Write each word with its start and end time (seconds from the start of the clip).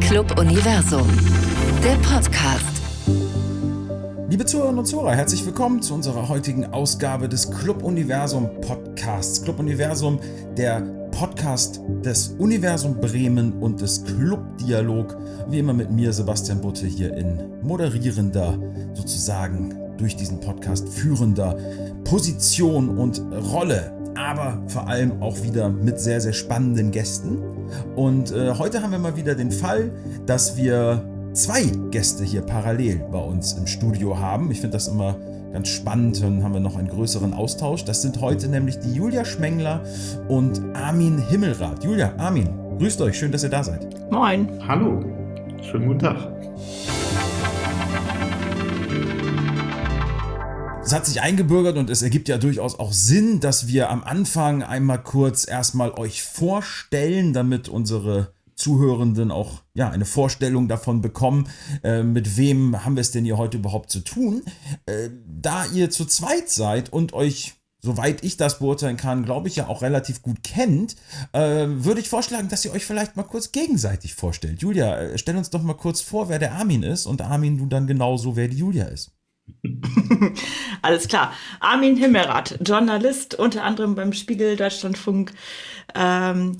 Club 0.00 0.38
Universum, 0.38 1.08
der 1.82 1.94
Podcast. 1.96 2.64
Liebe 4.28 4.44
Zuhörerinnen 4.44 4.78
und 4.78 4.86
Zuhörer, 4.86 5.14
herzlich 5.14 5.44
willkommen 5.44 5.82
zu 5.82 5.94
unserer 5.94 6.28
heutigen 6.28 6.66
Ausgabe 6.66 7.28
des 7.28 7.50
Club 7.50 7.82
Universum 7.82 8.48
Podcasts. 8.60 9.42
Club 9.42 9.58
Universum, 9.58 10.20
der 10.56 10.80
Podcast 11.10 11.80
des 12.04 12.28
Universum 12.38 13.00
Bremen 13.00 13.54
und 13.54 13.80
des 13.80 14.04
Club 14.04 14.40
Dialog. 14.58 15.16
Wie 15.48 15.58
immer 15.58 15.72
mit 15.72 15.90
mir, 15.90 16.12
Sebastian 16.12 16.60
Butte, 16.60 16.86
hier 16.86 17.16
in 17.16 17.60
moderierender, 17.62 18.58
sozusagen 18.94 19.74
durch 19.98 20.14
diesen 20.14 20.40
Podcast 20.40 20.88
führender 20.88 21.56
Position 22.04 22.96
und 22.98 23.20
Rolle 23.52 23.95
aber 24.16 24.62
vor 24.68 24.88
allem 24.88 25.22
auch 25.22 25.42
wieder 25.42 25.68
mit 25.68 26.00
sehr, 26.00 26.20
sehr 26.20 26.32
spannenden 26.32 26.90
Gästen. 26.90 27.38
Und 27.94 28.32
äh, 28.32 28.54
heute 28.54 28.82
haben 28.82 28.92
wir 28.92 28.98
mal 28.98 29.16
wieder 29.16 29.34
den 29.34 29.50
Fall, 29.50 29.90
dass 30.26 30.56
wir 30.56 31.04
zwei 31.32 31.64
Gäste 31.90 32.24
hier 32.24 32.42
parallel 32.42 33.04
bei 33.10 33.18
uns 33.18 33.52
im 33.52 33.66
Studio 33.66 34.18
haben. 34.18 34.50
Ich 34.50 34.60
finde 34.60 34.76
das 34.76 34.88
immer 34.88 35.16
ganz 35.52 35.68
spannend. 35.68 36.22
Dann 36.22 36.42
haben 36.42 36.54
wir 36.54 36.60
noch 36.60 36.76
einen 36.76 36.88
größeren 36.88 37.32
Austausch. 37.32 37.84
Das 37.84 38.02
sind 38.02 38.20
heute 38.20 38.48
nämlich 38.48 38.78
die 38.78 38.92
Julia 38.92 39.24
Schmengler 39.24 39.82
und 40.28 40.60
Armin 40.74 41.18
Himmelrath. 41.18 41.84
Julia, 41.84 42.12
Armin, 42.18 42.48
grüßt 42.78 43.00
euch. 43.02 43.18
Schön, 43.18 43.32
dass 43.32 43.42
ihr 43.42 43.50
da 43.50 43.62
seid. 43.62 44.10
Moin. 44.10 44.48
Hallo. 44.66 45.00
Schönen 45.62 45.88
guten 45.88 46.00
Tag. 46.00 46.16
Es 50.86 50.92
hat 50.92 51.04
sich 51.04 51.20
eingebürgert 51.20 51.78
und 51.78 51.90
es 51.90 52.02
ergibt 52.02 52.28
ja 52.28 52.38
durchaus 52.38 52.78
auch 52.78 52.92
Sinn, 52.92 53.40
dass 53.40 53.66
wir 53.66 53.90
am 53.90 54.04
Anfang 54.04 54.62
einmal 54.62 55.02
kurz 55.02 55.48
erstmal 55.48 55.90
euch 55.90 56.22
vorstellen, 56.22 57.32
damit 57.32 57.68
unsere 57.68 58.32
Zuhörenden 58.54 59.32
auch 59.32 59.62
ja 59.74 59.90
eine 59.90 60.04
Vorstellung 60.04 60.68
davon 60.68 61.00
bekommen, 61.00 61.48
äh, 61.82 62.04
mit 62.04 62.36
wem 62.36 62.84
haben 62.84 62.94
wir 62.94 63.00
es 63.00 63.10
denn 63.10 63.24
hier 63.24 63.36
heute 63.36 63.56
überhaupt 63.56 63.90
zu 63.90 63.98
tun. 63.98 64.44
Äh, 64.86 65.10
da 65.26 65.66
ihr 65.66 65.90
zu 65.90 66.04
zweit 66.04 66.50
seid 66.50 66.92
und 66.92 67.14
euch 67.14 67.54
soweit 67.82 68.24
ich 68.24 68.36
das 68.36 68.60
beurteilen 68.60 68.96
kann, 68.96 69.24
glaube 69.24 69.48
ich 69.48 69.56
ja 69.56 69.66
auch 69.66 69.82
relativ 69.82 70.22
gut 70.22 70.44
kennt, 70.44 70.94
äh, 71.32 71.66
würde 71.66 72.00
ich 72.00 72.08
vorschlagen, 72.08 72.48
dass 72.48 72.64
ihr 72.64 72.72
euch 72.72 72.86
vielleicht 72.86 73.16
mal 73.16 73.24
kurz 73.24 73.50
gegenseitig 73.50 74.14
vorstellt. 74.14 74.62
Julia, 74.62 74.96
äh, 74.96 75.18
stell 75.18 75.36
uns 75.36 75.50
doch 75.50 75.62
mal 75.62 75.74
kurz 75.74 76.00
vor, 76.00 76.28
wer 76.28 76.38
der 76.38 76.52
Armin 76.52 76.84
ist 76.84 77.06
und 77.06 77.22
Armin, 77.22 77.58
du 77.58 77.66
dann 77.66 77.88
genauso, 77.88 78.36
wer 78.36 78.46
die 78.46 78.58
Julia 78.58 78.84
ist. 78.84 79.15
Alles 80.82 81.08
klar. 81.08 81.32
Armin 81.60 81.96
Himmerath, 81.96 82.58
Journalist, 82.66 83.34
unter 83.34 83.64
anderem 83.64 83.94
beim 83.94 84.12
Spiegel 84.12 84.56
Deutschlandfunk. 84.56 85.32
Ähm, 85.94 86.58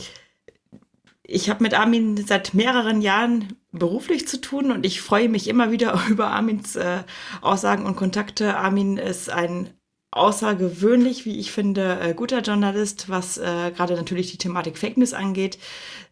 ich 1.22 1.50
habe 1.50 1.62
mit 1.62 1.74
Armin 1.74 2.16
seit 2.16 2.54
mehreren 2.54 3.02
Jahren 3.02 3.56
beruflich 3.72 4.28
zu 4.28 4.40
tun 4.40 4.70
und 4.70 4.86
ich 4.86 5.00
freue 5.00 5.28
mich 5.28 5.48
immer 5.48 5.70
wieder 5.70 6.00
über 6.08 6.28
Armins 6.28 6.76
äh, 6.76 7.02
Aussagen 7.40 7.84
und 7.84 7.96
Kontakte. 7.96 8.56
Armin 8.56 8.96
ist 8.96 9.30
ein 9.30 9.70
außergewöhnlich, 10.12 11.26
wie 11.26 11.38
ich 11.38 11.52
finde, 11.52 12.00
äh, 12.00 12.14
guter 12.14 12.40
Journalist, 12.40 13.08
was 13.08 13.38
äh, 13.38 13.70
gerade 13.72 13.94
natürlich 13.94 14.30
die 14.30 14.38
Thematik 14.38 14.78
Fake 14.78 14.96
News 14.96 15.12
angeht. 15.12 15.58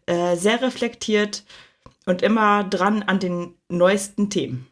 Äh, 0.05 0.35
sehr 0.35 0.61
reflektiert 0.61 1.43
und 2.05 2.21
immer 2.21 2.63
dran 2.63 3.01
an 3.03 3.19
den 3.19 3.55
neuesten 3.69 4.29
Themen. 4.29 4.67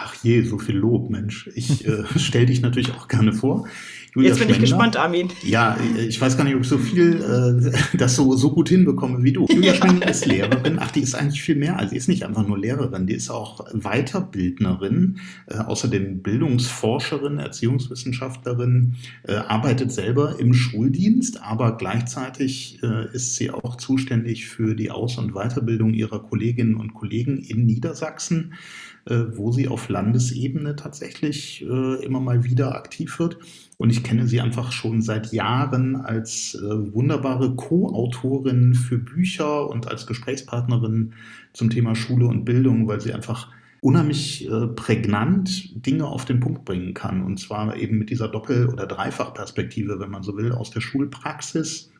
Ach 0.00 0.14
je, 0.22 0.42
so 0.42 0.58
viel 0.58 0.76
Lob, 0.76 1.10
Mensch. 1.10 1.50
Ich 1.54 1.86
äh, 1.86 2.04
stelle 2.18 2.46
dich 2.46 2.60
natürlich 2.60 2.92
auch 2.92 3.08
gerne 3.08 3.32
vor. 3.32 3.66
Julia 4.14 4.30
Jetzt 4.30 4.38
bin 4.38 4.48
Schwender. 4.48 4.64
ich 4.64 4.70
gespannt, 4.70 4.96
Armin. 4.96 5.28
Ja, 5.44 5.76
ich 6.08 6.20
weiß 6.20 6.36
gar 6.36 6.44
nicht, 6.44 6.54
ob 6.54 6.62
ich 6.62 6.68
so 6.68 6.78
viel 6.78 7.20
äh, 7.20 7.96
das 7.96 8.16
so, 8.16 8.34
so 8.36 8.50
gut 8.50 8.68
hinbekomme 8.68 9.22
wie 9.22 9.32
du. 9.32 9.46
Julia 9.46 9.72
ja. 9.72 9.76
Schwender 9.76 10.08
ist 10.08 10.24
Lehrerin. 10.24 10.78
Ach, 10.80 10.90
die 10.90 11.00
ist 11.00 11.14
eigentlich 11.14 11.42
viel 11.42 11.56
mehr. 11.56 11.78
Also, 11.78 11.90
sie 11.90 11.96
ist 11.96 12.08
nicht 12.08 12.24
einfach 12.24 12.46
nur 12.46 12.58
Lehrerin, 12.58 13.06
die 13.06 13.14
ist 13.14 13.28
auch 13.28 13.66
Weiterbildnerin, 13.74 15.18
äh, 15.46 15.58
außerdem 15.58 16.22
Bildungsforscherin, 16.22 17.38
Erziehungswissenschaftlerin, 17.38 18.94
äh, 19.24 19.34
arbeitet 19.34 19.92
selber 19.92 20.38
im 20.38 20.54
Schuldienst, 20.54 21.42
aber 21.42 21.76
gleichzeitig 21.76 22.80
äh, 22.82 23.14
ist 23.14 23.36
sie 23.36 23.50
auch 23.50 23.76
zuständig 23.76 24.46
für 24.46 24.74
die 24.74 24.90
Aus- 24.90 25.18
und 25.18 25.32
Weiterbildung 25.32 25.92
ihrer 25.92 26.22
Kolleginnen 26.22 26.76
und 26.76 26.94
Kollegen 26.94 27.38
in 27.38 27.66
Niedersachsen. 27.66 28.54
Äh, 29.08 29.38
wo 29.38 29.52
sie 29.52 29.68
auf 29.68 29.88
Landesebene 29.88 30.76
tatsächlich 30.76 31.64
äh, 31.64 32.04
immer 32.04 32.20
mal 32.20 32.44
wieder 32.44 32.74
aktiv 32.74 33.18
wird. 33.18 33.38
Und 33.78 33.88
ich 33.88 34.02
kenne 34.04 34.26
sie 34.26 34.38
einfach 34.38 34.70
schon 34.70 35.00
seit 35.00 35.32
Jahren 35.32 35.96
als 35.96 36.54
äh, 36.54 36.92
wunderbare 36.92 37.56
Co-Autorin 37.56 38.74
für 38.74 38.98
Bücher 38.98 39.70
und 39.70 39.88
als 39.88 40.06
Gesprächspartnerin 40.06 41.14
zum 41.54 41.70
Thema 41.70 41.94
Schule 41.94 42.26
und 42.26 42.44
Bildung, 42.44 42.86
weil 42.86 43.00
sie 43.00 43.14
einfach 43.14 43.50
unheimlich 43.80 44.50
prägnant 44.74 45.86
Dinge 45.86 46.04
auf 46.06 46.24
den 46.24 46.40
Punkt 46.40 46.64
bringen 46.64 46.94
kann. 46.94 47.22
Und 47.22 47.38
zwar 47.38 47.76
eben 47.76 47.96
mit 47.98 48.10
dieser 48.10 48.26
Doppel- 48.26 48.68
oder 48.68 48.86
Dreifachperspektive, 48.86 50.00
wenn 50.00 50.10
man 50.10 50.24
so 50.24 50.36
will, 50.36 50.50
aus 50.52 50.70
der 50.70 50.80
Schulpraxis 50.80 51.92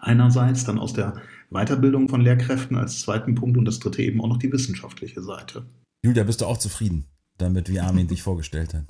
einerseits, 0.00 0.64
dann 0.64 0.78
aus 0.78 0.92
der 0.92 1.14
Weiterbildung 1.50 2.10
von 2.10 2.20
Lehrkräften 2.20 2.76
als 2.76 3.00
zweiten 3.00 3.34
Punkt 3.34 3.56
und 3.56 3.64
das 3.64 3.78
dritte 3.78 4.02
eben 4.02 4.20
auch 4.20 4.28
noch 4.28 4.38
die 4.38 4.52
wissenschaftliche 4.52 5.22
Seite. 5.22 5.64
Julia, 6.02 6.22
bist 6.24 6.40
du 6.40 6.46
auch 6.46 6.58
zufrieden 6.58 7.06
damit, 7.38 7.68
wie 7.68 7.80
Armin 7.80 8.06
dich 8.06 8.22
vorgestellt 8.22 8.74
hat? 8.74 8.84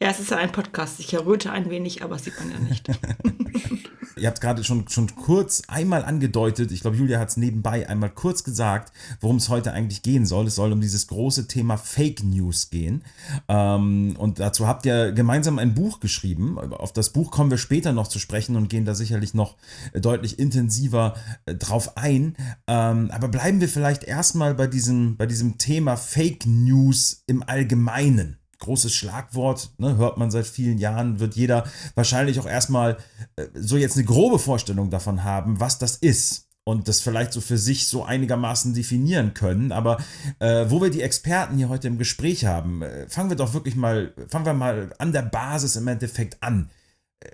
Ja, 0.00 0.08
es 0.08 0.20
ist 0.20 0.30
ja 0.30 0.36
ein 0.36 0.52
Podcast. 0.52 1.00
Ich 1.00 1.12
erröte 1.12 1.52
ein 1.52 1.70
wenig, 1.70 2.02
aber 2.02 2.14
das 2.14 2.24
sieht 2.24 2.38
man 2.38 2.50
ja 2.50 2.58
nicht. 2.58 2.88
Ihr 4.16 4.28
habt 4.28 4.40
gerade 4.40 4.64
schon, 4.64 4.88
schon 4.88 5.14
kurz 5.14 5.62
einmal 5.68 6.04
angedeutet, 6.04 6.72
ich 6.72 6.80
glaube, 6.80 6.96
Julia 6.96 7.18
hat 7.18 7.30
es 7.30 7.36
nebenbei 7.36 7.88
einmal 7.88 8.10
kurz 8.10 8.44
gesagt, 8.44 8.92
worum 9.20 9.36
es 9.36 9.48
heute 9.48 9.72
eigentlich 9.72 10.02
gehen 10.02 10.26
soll. 10.26 10.46
Es 10.46 10.56
soll 10.56 10.72
um 10.72 10.80
dieses 10.80 11.06
große 11.06 11.46
Thema 11.46 11.76
Fake 11.76 12.22
News 12.24 12.70
gehen. 12.70 13.02
Ähm, 13.48 14.16
und 14.18 14.40
dazu 14.40 14.66
habt 14.66 14.84
ihr 14.86 15.12
gemeinsam 15.12 15.58
ein 15.58 15.74
Buch 15.74 16.00
geschrieben. 16.00 16.58
Auf 16.58 16.92
das 16.92 17.10
Buch 17.10 17.30
kommen 17.30 17.50
wir 17.50 17.58
später 17.58 17.92
noch 17.92 18.08
zu 18.08 18.18
sprechen 18.18 18.56
und 18.56 18.68
gehen 18.68 18.84
da 18.84 18.94
sicherlich 18.94 19.34
noch 19.34 19.56
deutlich 19.94 20.38
intensiver 20.38 21.14
äh, 21.46 21.54
drauf 21.54 21.96
ein. 21.96 22.36
Ähm, 22.66 23.10
aber 23.10 23.28
bleiben 23.28 23.60
wir 23.60 23.68
vielleicht 23.68 24.04
erstmal 24.04 24.54
bei 24.54 24.66
diesem, 24.66 25.16
bei 25.16 25.26
diesem 25.26 25.58
Thema 25.58 25.96
Fake 25.96 26.46
News 26.46 27.22
im 27.26 27.42
Allgemeinen 27.42 28.39
großes 28.60 28.94
Schlagwort, 28.94 29.72
ne, 29.78 29.96
hört 29.96 30.16
man 30.16 30.30
seit 30.30 30.46
vielen 30.46 30.78
Jahren, 30.78 31.18
wird 31.18 31.34
jeder 31.34 31.64
wahrscheinlich 31.94 32.38
auch 32.38 32.46
erstmal 32.46 32.98
äh, 33.36 33.46
so 33.54 33.76
jetzt 33.76 33.96
eine 33.96 34.06
grobe 34.06 34.38
Vorstellung 34.38 34.90
davon 34.90 35.24
haben, 35.24 35.60
was 35.60 35.78
das 35.78 35.96
ist 35.96 36.48
und 36.64 36.88
das 36.88 37.00
vielleicht 37.00 37.32
so 37.32 37.40
für 37.40 37.58
sich 37.58 37.88
so 37.88 38.04
einigermaßen 38.04 38.74
definieren 38.74 39.34
können. 39.34 39.72
Aber 39.72 39.98
äh, 40.38 40.66
wo 40.68 40.80
wir 40.80 40.90
die 40.90 41.02
Experten 41.02 41.56
hier 41.56 41.68
heute 41.68 41.88
im 41.88 41.98
Gespräch 41.98 42.44
haben, 42.44 42.82
äh, 42.82 43.08
fangen 43.08 43.30
wir 43.30 43.36
doch 43.36 43.54
wirklich 43.54 43.76
mal, 43.76 44.14
fangen 44.28 44.46
wir 44.46 44.54
mal 44.54 44.92
an 44.98 45.12
der 45.12 45.22
Basis 45.22 45.76
im 45.76 45.88
Endeffekt 45.88 46.42
an. 46.42 46.70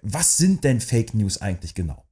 Was 0.03 0.37
sind 0.37 0.65
denn 0.65 0.81
Fake 0.81 1.15
News 1.15 1.41
eigentlich 1.41 1.75
genau? 1.75 2.05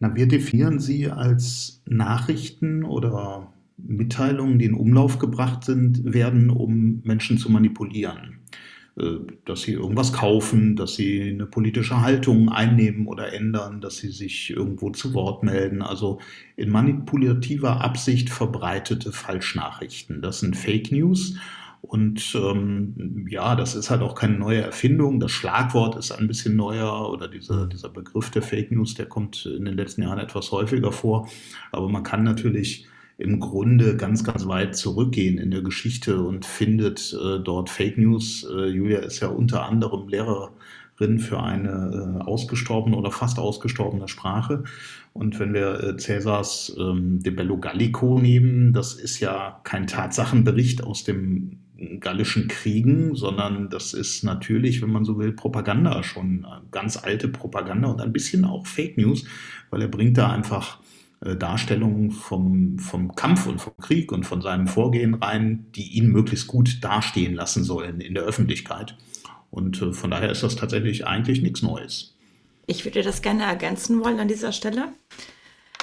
Na, 0.00 0.14
wir 0.14 0.26
definieren 0.26 0.80
sie 0.80 1.10
als 1.10 1.82
Nachrichten 1.86 2.84
oder 2.84 3.52
Mitteilungen, 3.86 4.58
die 4.58 4.66
in 4.66 4.74
Umlauf 4.74 5.18
gebracht 5.18 5.64
sind, 5.64 6.12
werden, 6.12 6.50
um 6.50 7.00
Menschen 7.04 7.38
zu 7.38 7.50
manipulieren. 7.50 8.40
Äh, 9.00 9.18
dass 9.44 9.62
sie 9.62 9.72
irgendwas 9.72 10.12
kaufen, 10.12 10.76
dass 10.76 10.94
sie 10.94 11.30
eine 11.30 11.46
politische 11.46 12.00
Haltung 12.00 12.48
einnehmen 12.48 13.06
oder 13.06 13.32
ändern, 13.32 13.80
dass 13.80 13.96
sie 13.98 14.10
sich 14.10 14.50
irgendwo 14.50 14.90
zu 14.90 15.14
Wort 15.14 15.42
melden. 15.42 15.82
Also 15.82 16.20
in 16.56 16.70
manipulativer 16.70 17.80
Absicht 17.82 18.30
verbreitete 18.30 19.12
Falschnachrichten. 19.12 20.22
Das 20.22 20.40
sind 20.40 20.56
Fake 20.56 20.92
News. 20.92 21.36
Und 21.82 22.34
ähm, 22.34 23.26
ja, 23.30 23.56
das 23.56 23.74
ist 23.74 23.90
halt 23.90 24.02
auch 24.02 24.14
keine 24.14 24.38
neue 24.38 24.60
Erfindung. 24.60 25.18
Das 25.18 25.30
Schlagwort 25.30 25.96
ist 25.96 26.12
ein 26.12 26.28
bisschen 26.28 26.54
neuer 26.54 27.10
oder 27.10 27.26
diese, 27.26 27.68
dieser 27.68 27.88
Begriff 27.88 28.30
der 28.30 28.42
Fake 28.42 28.70
News, 28.70 28.94
der 28.94 29.06
kommt 29.06 29.46
in 29.46 29.64
den 29.64 29.76
letzten 29.76 30.02
Jahren 30.02 30.18
etwas 30.18 30.52
häufiger 30.52 30.92
vor. 30.92 31.28
Aber 31.72 31.88
man 31.88 32.02
kann 32.02 32.22
natürlich 32.22 32.86
im 33.20 33.38
Grunde 33.38 33.96
ganz, 33.96 34.24
ganz 34.24 34.46
weit 34.46 34.74
zurückgehen 34.74 35.38
in 35.38 35.50
der 35.50 35.62
Geschichte 35.62 36.22
und 36.22 36.46
findet 36.46 37.12
äh, 37.12 37.38
dort 37.38 37.68
Fake 37.68 37.98
News. 37.98 38.46
Äh, 38.50 38.68
Julia 38.68 39.00
ist 39.00 39.20
ja 39.20 39.28
unter 39.28 39.66
anderem 39.66 40.08
Lehrerin 40.08 41.18
für 41.18 41.42
eine 41.42 42.18
äh, 42.20 42.24
ausgestorbene 42.24 42.96
oder 42.96 43.10
fast 43.10 43.38
ausgestorbene 43.38 44.08
Sprache. 44.08 44.64
Und 45.12 45.38
wenn 45.38 45.52
wir 45.52 45.82
äh, 45.82 45.96
Cäsars 45.96 46.74
ähm, 46.78 47.22
De 47.22 47.32
Bello 47.32 47.58
Gallico 47.58 48.18
nehmen, 48.18 48.72
das 48.72 48.94
ist 48.94 49.20
ja 49.20 49.60
kein 49.64 49.86
Tatsachenbericht 49.86 50.82
aus 50.82 51.04
dem 51.04 51.58
gallischen 52.00 52.48
Kriegen, 52.48 53.14
sondern 53.14 53.70
das 53.70 53.94
ist 53.94 54.22
natürlich, 54.22 54.82
wenn 54.82 54.90
man 54.90 55.04
so 55.04 55.18
will, 55.18 55.32
Propaganda, 55.32 56.02
schon 56.02 56.44
äh, 56.44 56.60
ganz 56.70 56.96
alte 56.96 57.28
Propaganda 57.28 57.88
und 57.88 58.00
ein 58.00 58.12
bisschen 58.12 58.44
auch 58.44 58.66
Fake 58.66 58.96
News, 58.96 59.24
weil 59.70 59.82
er 59.82 59.88
bringt 59.88 60.18
da 60.18 60.30
einfach 60.30 60.79
äh, 61.24 61.36
Darstellungen 61.36 62.10
vom, 62.10 62.78
vom 62.78 63.14
Kampf 63.14 63.46
und 63.46 63.60
vom 63.60 63.76
Krieg 63.76 64.10
und 64.12 64.24
von 64.24 64.40
seinem 64.40 64.66
Vorgehen 64.66 65.14
rein, 65.14 65.66
die 65.74 65.92
ihn 65.92 66.08
möglichst 66.08 66.46
gut 66.46 66.82
dastehen 66.82 67.34
lassen 67.34 67.62
sollen 67.62 68.00
in 68.00 68.14
der 68.14 68.24
Öffentlichkeit. 68.24 68.96
Und 69.50 69.82
äh, 69.82 69.92
von 69.92 70.10
daher 70.10 70.30
ist 70.30 70.42
das 70.42 70.56
tatsächlich 70.56 71.06
eigentlich 71.06 71.42
nichts 71.42 71.62
Neues. 71.62 72.16
Ich 72.66 72.84
würde 72.84 73.02
das 73.02 73.20
gerne 73.20 73.42
ergänzen 73.42 74.02
wollen 74.02 74.20
an 74.20 74.28
dieser 74.28 74.52
Stelle, 74.52 74.92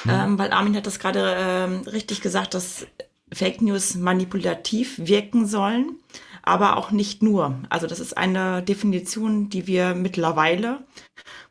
mhm. 0.06 0.12
ähm, 0.12 0.40
weil 0.40 0.52
Armin 0.52 0.76
hat 0.76 0.88
das 0.88 1.00
gerade 1.00 1.36
ähm, 1.38 1.82
richtig 1.82 2.22
gesagt, 2.22 2.54
dass 2.54 2.88
Fake 3.32 3.62
News 3.62 3.96
manipulativ 3.96 4.98
wirken 4.98 5.46
sollen, 5.46 5.98
aber 6.44 6.78
auch 6.78 6.92
nicht 6.92 7.22
nur. 7.22 7.60
Also 7.70 7.88
das 7.88 8.00
ist 8.00 8.18
eine 8.18 8.64
Definition, 8.64 9.50
die 9.50 9.68
wir 9.68 9.96
mittlerweile, 9.96 10.86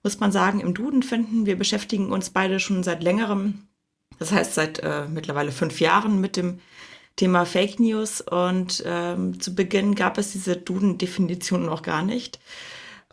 muss 0.03 0.19
man 0.21 0.33
sagen, 0.33 0.61
im 0.61 0.73
Duden 0.73 1.03
finden. 1.03 1.45
Wir 1.45 1.57
beschäftigen 1.57 2.11
uns 2.13 2.31
beide 2.31 2.59
schon 2.59 2.83
seit 2.83 3.03
längerem, 3.03 3.69
das 4.19 4.33
heißt 4.33 4.55
seit 4.55 4.79
äh, 4.81 5.07
mittlerweile 5.09 5.53
fünf 5.53 5.81
Jahren 5.81 6.21
mit 6.21 6.37
dem 6.37 6.61
Thema 7.17 7.47
Fake 7.47 7.81
News 7.81 8.21
und 8.21 8.83
ähm, 8.87 9.41
zu 9.41 9.55
Beginn 9.55 9.95
gab 9.95 10.19
es 10.19 10.33
diese 10.33 10.57
Duden-Definition 10.57 11.65
noch 11.65 11.83
gar 11.83 12.03
nicht. 12.03 12.39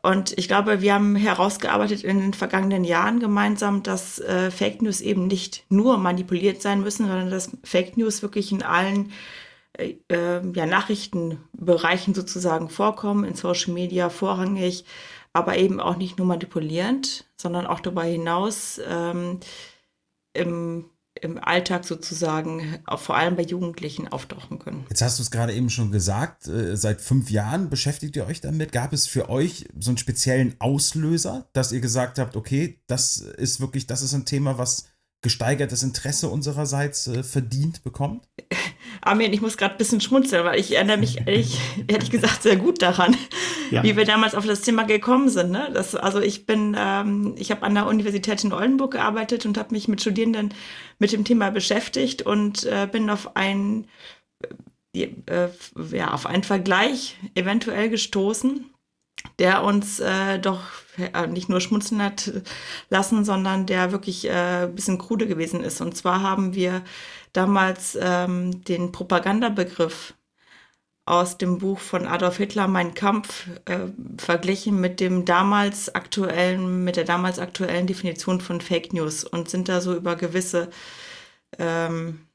Und 0.02 0.38
ich 0.38 0.50
glaube, 0.50 0.82
wir 0.82 0.94
haben 0.94 1.16
herausgearbeitet 1.16 2.04
in 2.04 2.20
den 2.20 2.34
vergangenen 2.34 2.84
Jahren 2.84 3.22
gemeinsam, 3.22 3.84
dass 3.84 4.20
äh, 4.20 4.52
Fake 4.52 4.82
News 4.82 5.00
eben 5.00 5.28
nicht 5.28 5.64
nur 5.70 5.98
manipuliert 5.98 6.62
sein 6.62 6.82
müssen, 6.82 7.08
sondern 7.08 7.30
dass 7.30 7.52
Fake 7.64 7.96
News 7.96 8.22
wirklich 8.22 8.52
in 8.52 8.64
allen 8.64 9.14
äh, 9.78 9.96
äh, 10.10 10.42
ja, 10.54 10.66
Nachrichtenbereichen 10.66 12.14
sozusagen 12.14 12.68
vorkommen, 12.68 13.24
in 13.24 13.36
Social 13.36 13.74
Media 13.74 14.10
vorrangig, 14.10 14.84
aber 15.32 15.58
eben 15.58 15.80
auch 15.80 15.96
nicht 15.96 16.18
nur 16.18 16.28
manipulierend, 16.28 17.26
sondern 17.38 17.66
auch 17.66 17.80
darüber 17.80 18.04
hinaus 18.04 18.82
ähm, 18.86 19.40
im 20.34 20.90
im 21.22 21.38
Alltag 21.38 21.86
sozusagen, 21.86 22.80
vor 22.96 23.16
allem 23.16 23.36
bei 23.36 23.44
Jugendlichen, 23.44 24.08
auftauchen 24.08 24.60
können. 24.60 24.86
Jetzt 24.90 25.02
hast 25.02 25.20
du 25.20 25.24
es 25.24 25.32
gerade 25.32 25.54
eben 25.54 25.70
schon 25.70 25.92
gesagt, 25.92 26.48
äh, 26.48 26.76
seit 26.76 27.02
fünf 27.02 27.30
Jahren 27.30 27.70
beschäftigt 27.70 28.16
ihr 28.16 28.26
euch 28.26 28.42
damit. 28.42 28.72
Gab 28.72 28.94
es 28.94 29.08
für 29.08 29.30
euch 29.30 29.68
so 29.80 29.92
einen 29.92 29.98
speziellen 29.98 30.56
Auslöser, 30.60 31.48
dass 31.54 31.72
ihr 31.72 31.82
gesagt 31.82 32.20
habt, 32.20 32.36
okay, 32.36 32.80
das 32.88 33.18
ist 33.18 33.60
wirklich, 33.60 33.88
das 33.88 34.02
ist 34.02 34.14
ein 34.14 34.26
Thema, 34.26 34.58
was 34.58 34.86
gesteigertes 35.24 35.82
Interesse 35.82 36.30
unsererseits 36.30 37.08
äh, 37.08 37.24
verdient 37.24 37.84
bekommt? 37.84 38.28
Armin, 39.02 39.34
ich 39.34 39.42
muss 39.42 39.58
gerade 39.58 39.74
ein 39.74 39.78
bisschen 39.78 40.02
schmunzeln, 40.02 40.46
weil 40.46 40.60
ich 40.60 40.76
erinnere 40.76 40.98
mich 40.98 41.26
ehrlich, 41.26 41.58
ehrlich 41.88 42.12
gesagt 42.12 42.44
sehr 42.44 42.58
gut 42.58 42.82
daran, 42.82 43.16
ja. 43.72 43.82
wie 43.84 43.98
wir 43.98 44.06
damals 44.06 44.36
auf 44.36 44.46
das 44.46 44.62
Thema 44.62 44.84
gekommen 44.84 45.30
sind. 45.30 45.50
Ne? 45.50 45.72
Das, 45.74 45.96
also 45.96 46.20
ich 46.20 46.46
bin, 46.46 46.76
ähm, 46.78 47.34
ich 47.38 47.50
habe 47.50 47.64
an 47.64 47.74
der 47.74 47.88
Universität 47.88 48.44
in 48.44 48.54
Oldenburg 48.54 48.92
gearbeitet 48.92 49.46
und 49.46 49.58
habe 49.58 49.74
mich 49.74 49.88
mit 49.88 50.02
Studierenden 50.02 50.54
mit 51.00 51.12
dem 51.12 51.24
Thema 51.24 51.50
beschäftigt 51.50 52.22
und 52.22 52.66
äh, 52.66 52.88
bin 52.92 53.10
auf 53.10 53.36
ein 53.36 53.88
äh, 54.96 55.10
äh 55.26 55.50
ja, 55.92 56.14
auf 56.14 56.26
einen 56.26 56.44
Vergleich 56.44 57.18
eventuell 57.34 57.90
gestoßen, 57.90 58.70
der 59.40 59.64
uns 59.64 60.00
äh, 60.00 60.38
doch 60.40 60.62
nicht 61.30 61.50
nur 61.50 61.62
schmunzeln 61.62 62.02
hat 62.02 62.32
lassen, 62.90 63.26
sondern 63.26 63.66
der 63.66 63.92
wirklich 63.92 64.28
äh, 64.30 64.64
ein 64.64 64.76
bisschen 64.76 64.98
krude 64.98 65.28
gewesen 65.28 65.64
ist. 65.64 65.82
Und 65.82 65.98
zwar 65.98 66.22
haben 66.22 66.54
wir 66.54 66.84
damals 67.34 67.98
ähm, 68.00 68.64
den 68.64 68.92
Propagandabegriff 68.92 70.14
aus 71.06 71.38
dem 71.38 71.58
Buch 71.58 71.80
von 71.80 72.08
Adolf 72.08 72.38
Hitler 72.38 72.68
Mein 72.68 72.94
Kampf 72.94 73.48
äh, 73.66 73.88
verglichen 74.18 74.80
mit 74.80 75.00
dem 75.00 75.26
damals 75.26 75.94
aktuellen, 75.94 76.84
mit 76.84 76.96
der 76.96 77.04
damals 77.04 77.40
aktuellen 77.40 77.88
Definition 77.88 78.40
von 78.40 78.62
Fake 78.62 78.94
News 78.94 79.24
und 79.24 79.50
sind 79.50 79.68
da 79.68 79.82
so 79.82 79.96
über 79.96 80.16
gewisse, 80.16 80.70
ähm, 81.60 82.26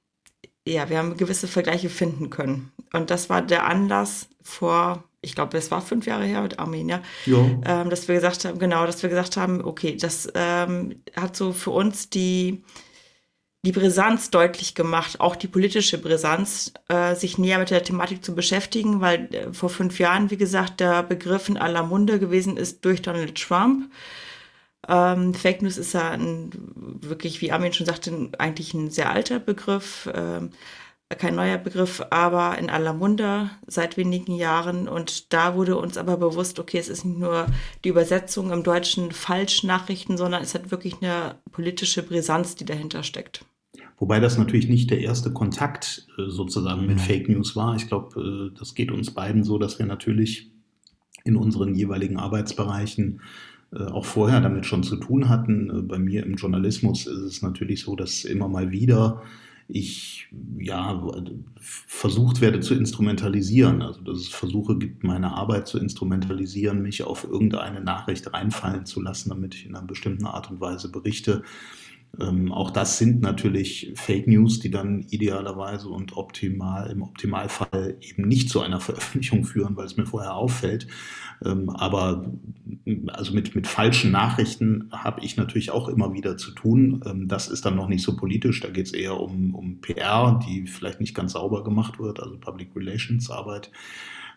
ja, 0.67 0.91
wir 0.91 0.99
haben 0.99 1.17
gewisse 1.17 1.49
Vergleiche 1.49 1.89
finden 1.89 2.29
können. 2.29 2.73
Und 2.93 3.11
das 3.11 3.31
war 3.31 3.41
der 3.41 3.67
Anlass 3.67 4.29
vor, 4.43 5.05
ich 5.21 5.35
glaube, 5.35 5.59
es 5.59 5.71
war 5.71 5.83
fünf 5.83 6.07
Jahre 6.07 6.25
her 6.25 6.43
mit 6.43 6.59
Armenier, 6.59 7.03
ja. 7.27 7.39
ähm, 7.65 7.91
dass 7.91 8.07
wir 8.09 8.15
gesagt 8.15 8.45
haben, 8.45 8.59
genau, 8.59 8.87
dass 8.87 9.03
wir 9.03 9.11
gesagt 9.11 9.37
haben, 9.37 9.65
okay, 9.65 9.97
das 9.97 10.29
ähm, 10.35 11.03
hat 11.17 11.37
so 11.37 11.53
für 11.53 11.71
uns 11.71 12.11
die 12.11 12.63
die 13.65 13.73
Brisanz 13.73 14.31
deutlich 14.31 14.75
gemacht, 14.75 15.21
auch 15.21 15.35
die 15.35 15.49
politische 15.49 15.99
Brisanz, 15.99 16.73
äh, 16.89 17.15
sich 17.15 17.39
näher 17.39 17.59
mit 17.59 17.71
der 17.71 17.83
Thematik 17.83 18.25
zu 18.25 18.35
beschäftigen, 18.35 19.01
weil 19.01 19.29
äh, 19.35 19.53
vor 19.53 19.69
fünf 19.69 19.99
Jahren, 19.99 20.31
wie 20.31 20.37
gesagt, 20.37 20.81
der 20.81 21.03
Begriff 21.03 21.49
in 21.49 21.59
aller 21.59 21.83
Munde 21.83 22.21
gewesen 22.21 22.57
ist 22.57 22.85
durch 22.85 23.03
Donald 23.03 23.35
Trump. 23.35 23.93
Ähm, 24.87 25.35
Fake 25.35 25.61
News 25.61 25.77
ist 25.77 25.93
ja 25.93 26.11
ein, 26.11 26.51
wirklich, 27.03 27.41
wie 27.41 27.51
Armin 27.51 27.73
schon 27.73 27.87
sagte, 27.87 28.31
eigentlich 28.39 28.75
ein 28.75 28.91
sehr 28.91 29.11
alter 29.11 29.41
Begriff, 29.41 30.09
ähm, 30.15 30.51
kein 31.17 31.37
neuer 31.37 31.57
Begriff, 31.57 32.03
aber 32.11 32.59
in 32.59 32.69
aller 32.69 32.93
Munde 32.93 33.51
seit 33.67 33.97
wenigen 33.97 34.35
Jahren. 34.35 34.89
Und 34.89 35.33
da 35.33 35.55
wurde 35.55 35.77
uns 35.77 35.97
aber 35.97 36.19
bewusst, 36.19 36.59
okay, 36.59 36.79
es 36.79 36.89
ist 36.89 37.05
nicht 37.05 37.19
nur 37.19 37.47
die 37.85 37.89
Übersetzung 37.89 38.51
im 38.53 38.63
Deutschen 38.63 39.13
Falschnachrichten, 39.13 40.19
sondern 40.19 40.43
es 40.43 40.55
hat 40.55 40.71
wirklich 40.71 40.97
eine 41.01 41.37
politische 41.51 42.03
Brisanz, 42.03 42.57
die 42.57 42.67
dahinter 42.67 43.03
steckt. 43.03 43.45
Wobei 43.99 44.21
das 44.21 44.39
natürlich 44.39 44.69
nicht 44.69 44.91
der 44.91 45.01
erste 45.01 45.33
Kontakt 45.33 46.07
äh, 46.19 46.29
sozusagen 46.29 46.87
mit 46.87 47.01
Fake 47.01 47.29
News 47.29 47.57
war. 47.57 47.75
Ich 47.75 47.89
glaube, 47.89 48.51
äh, 48.53 48.59
das 48.59 48.75
geht 48.75 48.93
uns 48.93 49.13
beiden 49.13 49.45
so, 49.45 49.59
dass 49.59 49.79
wir 49.79 49.87
natürlich 49.87 50.53
in 51.25 51.37
unseren 51.37 51.75
jeweiligen 51.75 52.19
Arbeitsbereichen 52.19 53.23
äh, 53.73 53.85
auch 53.85 54.05
vorher 54.05 54.41
damit 54.41 54.67
schon 54.67 54.85
zu 54.85 54.97
tun 54.97 55.29
hatten. 55.29 55.89
Bei 55.89 55.99
mir 55.99 56.25
im 56.25 56.37
Journalismus 56.37 57.07
ist 57.07 57.19
es 57.19 57.43
natürlich 57.43 57.81
so, 57.81 57.97
dass 57.97 58.25
immer 58.25 58.49
mal 58.49 58.71
wieder 58.71 59.23
ich 59.71 60.29
ja 60.59 61.07
versucht 61.61 62.41
werde 62.41 62.61
zu 62.61 62.75
instrumentalisieren, 62.75 63.83
also 63.83 64.01
dass 64.01 64.19
es 64.19 64.29
Versuche 64.29 64.79
gibt, 64.79 65.05
meine 65.05 65.35
Arbeit 65.35 65.69
zu 65.69 65.79
instrumentalisieren, 65.79 66.83
mich 66.83 67.03
auf 67.03 67.25
irgendeine 67.25 67.83
Nachricht 67.83 68.33
reinfallen 68.33 68.87
zu 68.87 69.03
lassen, 69.03 69.29
damit 69.29 69.55
ich 69.55 69.67
in 69.67 69.77
einer 69.77 69.87
bestimmten 69.87 70.27
Art 70.27 70.51
und 70.51 70.61
Weise 70.61 70.91
berichte. 70.91 71.43
Ähm, 72.21 72.53
auch 72.53 72.71
das 72.71 72.99
sind 72.99 73.21
natürlich 73.21 73.93
Fake 73.95 74.27
News, 74.27 74.59
die 74.59 74.71
dann 74.71 75.03
idealerweise 75.11 75.89
und 75.89 76.17
optimal 76.17 76.91
im 76.91 77.03
Optimalfall 77.03 77.97
eben 78.01 78.27
nicht 78.27 78.51
zu 78.51 78.61
einer 78.61 78.81
Veröffentlichung 78.81 79.45
führen, 79.45 79.77
weil 79.77 79.87
es 79.87 79.97
mir 79.97 80.07
vorher 80.07 80.35
auffällt. 80.35 80.89
Ähm, 81.45 81.71
aber 81.71 82.33
also 83.09 83.33
mit, 83.33 83.55
mit 83.55 83.67
falschen 83.67 84.11
Nachrichten 84.11 84.89
habe 84.91 85.21
ich 85.25 85.37
natürlich 85.37 85.71
auch 85.71 85.89
immer 85.89 86.13
wieder 86.13 86.37
zu 86.37 86.51
tun. 86.51 87.03
Ähm, 87.07 87.29
das 87.29 87.49
ist 87.49 87.65
dann 87.65 87.77
noch 87.77 87.89
nicht 87.89 88.03
so 88.03 88.17
politisch, 88.17 88.61
da 88.61 88.69
geht 88.69 88.87
es 88.87 88.93
eher 88.93 89.21
um, 89.21 89.55
um 89.55 89.81
PR, 89.81 90.41
die 90.49 90.67
vielleicht 90.67 91.01
nicht 91.01 91.15
ganz 91.15 91.33
sauber 91.33 91.63
gemacht 91.63 91.99
wird, 92.01 92.21
also 92.21 92.37
Public 92.39 92.75
Relations 92.75 93.31
Arbeit. 93.31 93.71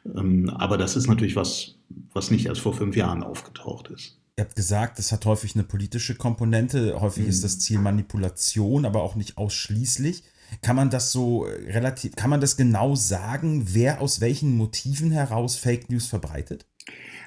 Ähm, 0.05 0.49
aber 0.49 0.77
das 0.77 0.95
ist 0.95 1.07
natürlich 1.07 1.35
was, 1.35 1.77
was 2.13 2.31
nicht 2.31 2.45
erst 2.45 2.61
vor 2.61 2.73
fünf 2.73 2.95
Jahren 2.95 3.23
aufgetaucht 3.23 3.89
ist. 3.89 4.20
Ihr 4.41 4.45
habt 4.45 4.55
gesagt, 4.55 4.97
es 4.97 5.11
hat 5.11 5.27
häufig 5.27 5.53
eine 5.53 5.63
politische 5.63 6.15
Komponente. 6.15 6.99
Häufig 6.99 7.25
mhm. 7.25 7.29
ist 7.29 7.43
das 7.43 7.59
Ziel 7.59 7.77
Manipulation, 7.77 8.85
aber 8.85 9.03
auch 9.03 9.13
nicht 9.13 9.37
ausschließlich. 9.37 10.23
Kann 10.63 10.75
man 10.75 10.89
das 10.89 11.11
so 11.11 11.45
äh, 11.45 11.71
relativ, 11.71 12.15
kann 12.15 12.31
man 12.31 12.41
das 12.41 12.57
genau 12.57 12.95
sagen, 12.95 13.67
wer 13.75 14.01
aus 14.01 14.19
welchen 14.19 14.57
Motiven 14.57 15.11
heraus 15.11 15.57
Fake 15.57 15.91
News 15.91 16.07
verbreitet? 16.07 16.65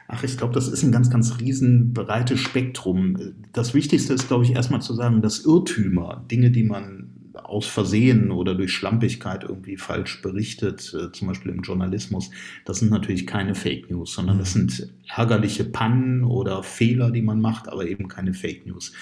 Ach, 0.08 0.24
ich 0.24 0.36
glaube, 0.36 0.54
das 0.54 0.66
ist 0.66 0.82
ein 0.82 0.90
ganz, 0.90 1.08
ganz 1.08 1.38
riesenbreites 1.38 2.40
Spektrum. 2.40 3.16
Das 3.52 3.74
Wichtigste 3.74 4.12
ist, 4.12 4.26
glaube 4.26 4.42
ich, 4.42 4.56
erstmal 4.56 4.82
zu 4.82 4.92
sagen, 4.92 5.22
dass 5.22 5.44
Irrtümer, 5.44 6.26
Dinge, 6.28 6.50
die 6.50 6.64
man 6.64 7.13
aus 7.44 7.66
Versehen 7.66 8.30
oder 8.30 8.54
durch 8.54 8.72
Schlampigkeit 8.72 9.44
irgendwie 9.44 9.76
falsch 9.76 10.22
berichtet, 10.22 10.94
äh, 10.94 11.12
zum 11.12 11.28
Beispiel 11.28 11.52
im 11.52 11.62
Journalismus, 11.62 12.30
das 12.64 12.78
sind 12.78 12.90
natürlich 12.90 13.26
keine 13.26 13.54
Fake 13.54 13.90
News, 13.90 14.14
sondern 14.14 14.38
das 14.38 14.54
mhm. 14.54 14.68
sind 14.68 14.92
ärgerliche 15.08 15.64
Pannen 15.64 16.24
oder 16.24 16.62
Fehler, 16.62 17.10
die 17.10 17.22
man 17.22 17.40
macht, 17.40 17.68
aber 17.68 17.86
eben 17.86 18.08
keine 18.08 18.34
Fake 18.34 18.66
News. 18.66 18.92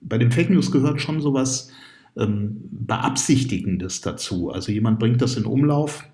Bei 0.00 0.18
den 0.18 0.32
Fake 0.32 0.50
News 0.50 0.70
gehört 0.70 1.00
schon 1.00 1.20
sowas 1.20 1.70
ähm, 2.16 2.62
Beabsichtigendes 2.70 4.00
dazu. 4.00 4.50
Also 4.50 4.72
jemand 4.72 4.98
bringt 4.98 5.22
das 5.22 5.36
in 5.36 5.44
Umlauf, 5.44 6.04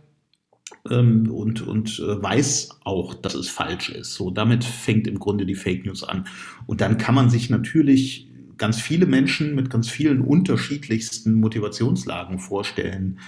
ähm, 0.89 1.31
und, 1.31 1.67
und 1.67 1.99
äh, 1.99 2.23
weiß 2.23 2.81
auch, 2.85 3.15
dass 3.15 3.35
es 3.35 3.49
falsch 3.49 3.91
ist. 3.91 4.15
So, 4.15 4.31
damit 4.31 4.65
fängt 4.65 5.07
im 5.07 5.19
Grunde 5.19 5.45
die 5.47 5.55
Fake 5.55 5.85
News 5.85 6.05
an. 6.05 6.27
Und 6.67 6.81
dann 6.81 6.97
kann 6.97 7.15
man 7.15 7.29
sich 7.29 7.51
natürlich 7.51 8.30
ganz 8.61 8.79
viele 8.79 9.07
Menschen 9.07 9.55
mit 9.55 9.71
ganz 9.71 9.89
vielen 9.89 10.21
unterschiedlichsten 10.21 11.35
Motivationslagen 11.35 12.39
vorstellen, 12.39 13.19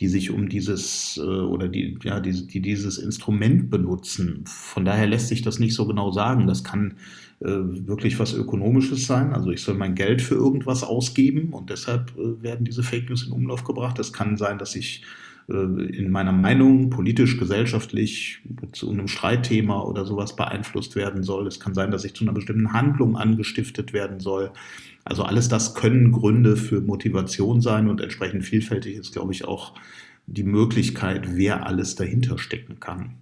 die 0.00 0.08
sich 0.08 0.30
um 0.30 0.48
dieses 0.48 1.18
äh, 1.22 1.26
oder 1.26 1.68
die, 1.68 1.98
ja, 2.02 2.20
die, 2.20 2.46
die 2.46 2.62
dieses 2.62 2.96
Instrument 2.96 3.68
benutzen. 3.68 4.44
Von 4.46 4.86
daher 4.86 5.06
lässt 5.06 5.28
sich 5.28 5.42
das 5.42 5.58
nicht 5.58 5.74
so 5.74 5.86
genau 5.86 6.10
sagen. 6.10 6.46
Das 6.46 6.64
kann 6.64 6.94
äh, 7.40 7.48
wirklich 7.48 8.18
was 8.18 8.32
Ökonomisches 8.32 9.06
sein. 9.06 9.34
Also 9.34 9.50
ich 9.50 9.60
soll 9.60 9.74
mein 9.74 9.94
Geld 9.94 10.22
für 10.22 10.36
irgendwas 10.36 10.82
ausgeben 10.82 11.52
und 11.52 11.68
deshalb 11.68 12.12
äh, 12.16 12.42
werden 12.42 12.64
diese 12.64 12.82
Fake 12.82 13.10
News 13.10 13.26
in 13.26 13.32
Umlauf 13.32 13.64
gebracht. 13.64 13.98
Es 13.98 14.14
kann 14.14 14.38
sein, 14.38 14.56
dass 14.56 14.74
ich 14.74 15.04
in 15.48 16.10
meiner 16.10 16.32
Meinung 16.32 16.90
politisch, 16.90 17.38
gesellschaftlich 17.38 18.42
zu 18.72 18.90
einem 18.90 19.08
Streitthema 19.08 19.80
oder 19.82 20.04
sowas 20.04 20.36
beeinflusst 20.36 20.94
werden 20.94 21.22
soll. 21.22 21.46
Es 21.46 21.58
kann 21.58 21.72
sein, 21.72 21.90
dass 21.90 22.04
ich 22.04 22.14
zu 22.14 22.24
einer 22.24 22.34
bestimmten 22.34 22.74
Handlung 22.74 23.16
angestiftet 23.16 23.94
werden 23.94 24.20
soll. 24.20 24.50
Also 25.04 25.22
alles 25.22 25.48
das 25.48 25.74
können 25.74 26.12
Gründe 26.12 26.56
für 26.56 26.82
Motivation 26.82 27.62
sein 27.62 27.88
und 27.88 28.02
entsprechend 28.02 28.44
vielfältig 28.44 28.96
ist, 28.96 29.12
glaube 29.12 29.32
ich, 29.32 29.46
auch 29.46 29.72
die 30.26 30.42
Möglichkeit, 30.42 31.36
wer 31.36 31.66
alles 31.66 31.94
dahinter 31.94 32.36
stecken 32.36 32.78
kann. 32.78 33.14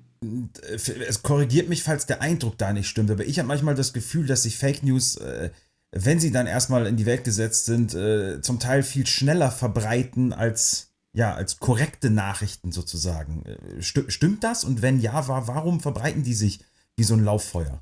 Es 0.75 1.23
korrigiert 1.23 1.68
mich, 1.68 1.85
falls 1.85 2.06
der 2.06 2.23
Eindruck 2.23 2.59
da 2.59 2.73
nicht 2.73 2.88
stimmt, 2.88 3.12
aber 3.12 3.25
ich 3.25 3.38
habe 3.38 3.47
manchmal 3.47 3.76
das 3.76 3.92
Gefühl, 3.92 4.26
dass 4.26 4.42
sich 4.42 4.56
Fake 4.56 4.83
News, 4.83 5.16
äh, 5.18 5.50
wenn 5.92 6.18
sie 6.18 6.33
dann 6.33 6.49
erstmal 6.49 6.87
in 6.87 6.97
die 6.97 7.06
Welt 7.06 7.23
gesetzt 7.23 7.66
sind, 7.66 7.95
äh, 7.95 8.40
zum 8.40 8.59
Teil 8.59 8.83
viel 8.83 9.06
schneller 9.06 9.52
verbreiten 9.52 10.33
als 10.33 10.86
ja, 11.16 11.35
als 11.35 11.58
korrekte 11.61 12.11
Nachrichten 12.11 12.73
sozusagen. 12.73 13.42
Äh, 13.46 13.82
st 13.82 14.04
stimmt 14.08 14.44
das? 14.44 14.64
Und 14.64 14.82
wenn 14.82 15.00
ja, 15.00 15.26
war, 15.28 15.49
warum 15.49 15.80
verbreiten 15.80 16.23
die 16.23 16.35
sich 16.35 16.61
wie 16.94 17.04
so 17.04 17.14
ein 17.14 17.25
Lauffeuer? 17.25 17.80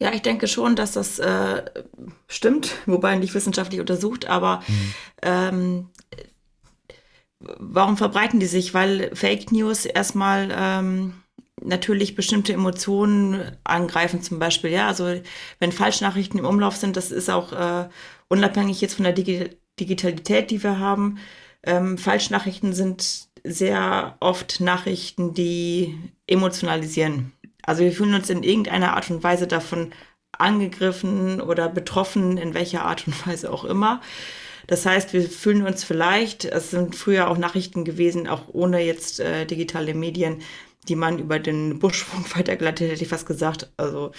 Ja, 0.00 0.12
ich 0.12 0.22
denke 0.22 0.46
schon, 0.46 0.76
dass 0.76 0.92
das 0.92 1.18
äh, 1.18 1.64
stimmt, 2.28 2.76
wobei 2.86 3.16
nicht 3.16 3.34
wissenschaftlich 3.34 3.80
untersucht, 3.80 4.26
aber 4.26 4.62
mhm. 4.68 4.94
ähm, 5.22 5.90
warum 7.40 7.96
verbreiten 7.96 8.38
die 8.38 8.46
sich? 8.46 8.74
Weil 8.74 9.10
Fake 9.12 9.50
News 9.50 9.84
erstmal 9.84 10.50
ähm, 10.56 11.14
natürlich 11.60 12.14
bestimmte 12.14 12.52
Emotionen 12.52 13.56
angreifen, 13.64 14.22
zum 14.22 14.38
Beispiel. 14.38 14.70
Ja, 14.70 14.86
also 14.86 15.20
wenn 15.58 15.72
Falschnachrichten 15.72 16.38
im 16.38 16.46
Umlauf 16.46 16.76
sind, 16.76 16.96
das 16.96 17.10
ist 17.10 17.28
auch 17.28 17.52
äh, 17.52 17.88
unabhängig 18.28 18.80
jetzt 18.80 18.94
von 18.94 19.04
der 19.04 19.14
Digi 19.14 19.50
Digitalität, 19.80 20.50
die 20.52 20.62
wir 20.62 20.78
haben. 20.78 21.18
Ähm, 21.64 21.98
Falschnachrichten 21.98 22.72
sind 22.72 23.28
sehr 23.44 24.16
oft 24.20 24.60
Nachrichten, 24.60 25.34
die 25.34 25.98
emotionalisieren. 26.26 27.32
Also 27.62 27.82
wir 27.82 27.92
fühlen 27.92 28.14
uns 28.14 28.30
in 28.30 28.42
irgendeiner 28.42 28.94
Art 28.96 29.10
und 29.10 29.22
Weise 29.22 29.46
davon 29.46 29.92
angegriffen 30.32 31.40
oder 31.40 31.68
betroffen, 31.68 32.38
in 32.38 32.54
welcher 32.54 32.84
Art 32.84 33.06
und 33.06 33.26
Weise 33.26 33.52
auch 33.52 33.64
immer. 33.64 34.00
Das 34.66 34.86
heißt, 34.86 35.12
wir 35.12 35.22
fühlen 35.28 35.66
uns 35.66 35.84
vielleicht, 35.84 36.44
es 36.44 36.70
sind 36.70 36.94
früher 36.94 37.28
auch 37.28 37.36
Nachrichten 37.36 37.84
gewesen, 37.84 38.28
auch 38.28 38.42
ohne 38.52 38.80
jetzt 38.80 39.20
äh, 39.20 39.44
digitale 39.44 39.94
Medien, 39.94 40.42
die 40.88 40.96
man 40.96 41.18
über 41.18 41.38
den 41.38 41.78
Buschfunk 41.78 42.36
weitergeleitet, 42.36 42.90
hätte 42.90 43.02
ich 43.02 43.08
fast 43.08 43.26
gesagt. 43.26 43.72
Also 43.76 44.12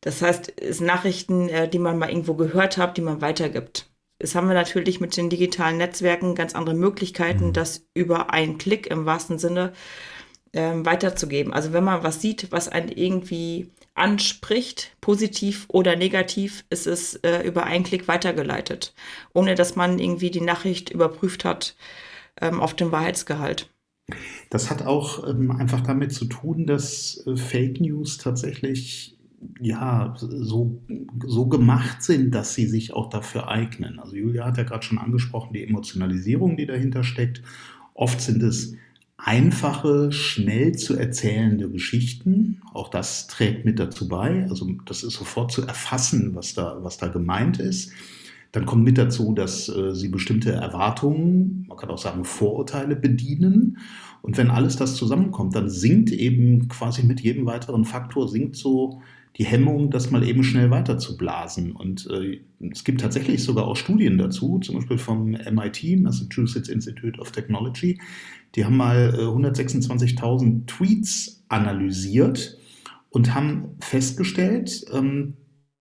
das 0.00 0.20
heißt, 0.22 0.60
es 0.60 0.78
sind 0.78 0.86
Nachrichten, 0.86 1.48
äh, 1.48 1.68
die 1.68 1.78
man 1.78 1.98
mal 1.98 2.10
irgendwo 2.10 2.34
gehört 2.34 2.76
hat, 2.76 2.96
die 2.96 3.02
man 3.02 3.20
weitergibt. 3.20 3.86
Jetzt 4.20 4.34
haben 4.34 4.48
wir 4.48 4.54
natürlich 4.54 5.00
mit 5.00 5.16
den 5.16 5.28
digitalen 5.28 5.76
Netzwerken 5.76 6.34
ganz 6.34 6.54
andere 6.54 6.74
Möglichkeiten, 6.74 7.48
mhm. 7.48 7.52
das 7.52 7.86
über 7.94 8.32
einen 8.32 8.58
Klick 8.58 8.86
im 8.86 9.06
wahrsten 9.06 9.38
Sinne 9.38 9.72
ähm, 10.52 10.86
weiterzugeben. 10.86 11.52
Also 11.52 11.72
wenn 11.72 11.84
man 11.84 12.04
was 12.04 12.20
sieht, 12.20 12.52
was 12.52 12.68
einen 12.68 12.88
irgendwie 12.88 13.70
anspricht, 13.94 14.96
positiv 15.00 15.66
oder 15.68 15.96
negativ, 15.96 16.64
ist 16.70 16.86
es 16.86 17.16
äh, 17.16 17.42
über 17.42 17.64
einen 17.64 17.84
Klick 17.84 18.08
weitergeleitet, 18.08 18.94
ohne 19.32 19.54
dass 19.54 19.76
man 19.76 19.98
irgendwie 19.98 20.30
die 20.30 20.40
Nachricht 20.40 20.90
überprüft 20.90 21.44
hat 21.44 21.76
ähm, 22.40 22.60
auf 22.60 22.74
den 22.74 22.92
Wahrheitsgehalt. 22.92 23.70
Das 24.50 24.70
hat 24.70 24.82
auch 24.82 25.26
ähm, 25.26 25.50
einfach 25.50 25.80
damit 25.80 26.12
zu 26.12 26.26
tun, 26.26 26.66
dass 26.66 27.24
äh, 27.26 27.36
Fake 27.36 27.80
News 27.80 28.18
tatsächlich 28.18 29.16
ja 29.60 30.14
so, 30.16 30.80
so 31.24 31.46
gemacht 31.46 32.02
sind, 32.02 32.34
dass 32.34 32.54
sie 32.54 32.66
sich 32.66 32.92
auch 32.92 33.08
dafür 33.10 33.48
eignen. 33.48 33.98
Also 33.98 34.16
Julia 34.16 34.44
hat 34.44 34.58
ja 34.58 34.64
gerade 34.64 34.84
schon 34.84 34.98
angesprochen, 34.98 35.52
die 35.54 35.64
Emotionalisierung, 35.64 36.56
die 36.56 36.66
dahinter 36.66 37.04
steckt. 37.04 37.42
Oft 37.94 38.20
sind 38.20 38.42
es 38.42 38.74
einfache, 39.16 40.12
schnell 40.12 40.72
zu 40.72 40.96
erzählende 40.96 41.70
Geschichten. 41.70 42.60
Auch 42.72 42.88
das 42.88 43.26
trägt 43.26 43.64
mit 43.64 43.78
dazu 43.78 44.08
bei. 44.08 44.46
Also 44.48 44.70
das 44.84 45.02
ist 45.02 45.14
sofort 45.14 45.52
zu 45.52 45.62
erfassen, 45.62 46.34
was 46.34 46.54
da, 46.54 46.78
was 46.82 46.98
da 46.98 47.08
gemeint 47.08 47.58
ist. 47.58 47.92
Dann 48.52 48.66
kommt 48.66 48.84
mit 48.84 48.98
dazu, 48.98 49.32
dass 49.32 49.68
äh, 49.68 49.94
sie 49.94 50.08
bestimmte 50.08 50.52
Erwartungen, 50.52 51.64
man 51.68 51.76
kann 51.76 51.90
auch 51.90 51.98
sagen 51.98 52.24
Vorurteile 52.24 52.94
bedienen. 52.94 53.78
Und 54.22 54.36
wenn 54.36 54.50
alles 54.50 54.76
das 54.76 54.94
zusammenkommt, 54.94 55.56
dann 55.56 55.68
sinkt 55.68 56.10
eben 56.12 56.68
quasi 56.68 57.02
mit 57.02 57.20
jedem 57.20 57.46
weiteren 57.46 57.84
Faktor, 57.84 58.28
sinkt 58.28 58.56
so 58.56 59.02
die 59.36 59.44
Hemmung, 59.44 59.90
das 59.90 60.10
mal 60.10 60.26
eben 60.26 60.44
schnell 60.44 60.70
weiter 60.70 60.98
zu 60.98 61.16
blasen. 61.16 61.72
Und 61.72 62.08
äh, 62.10 62.40
es 62.70 62.84
gibt 62.84 63.00
tatsächlich 63.00 63.42
sogar 63.42 63.66
auch 63.66 63.76
Studien 63.76 64.16
dazu, 64.16 64.58
zum 64.60 64.76
Beispiel 64.76 64.98
vom 64.98 65.30
MIT, 65.30 66.00
Massachusetts 66.00 66.68
Institute 66.68 67.20
of 67.20 67.32
Technology, 67.32 68.00
die 68.54 68.64
haben 68.64 68.76
mal 68.76 69.12
äh, 69.14 69.22
126.000 69.22 70.66
Tweets 70.66 71.44
analysiert 71.48 72.56
und 73.10 73.34
haben 73.34 73.76
festgestellt, 73.80 74.84
ähm, 74.92 75.36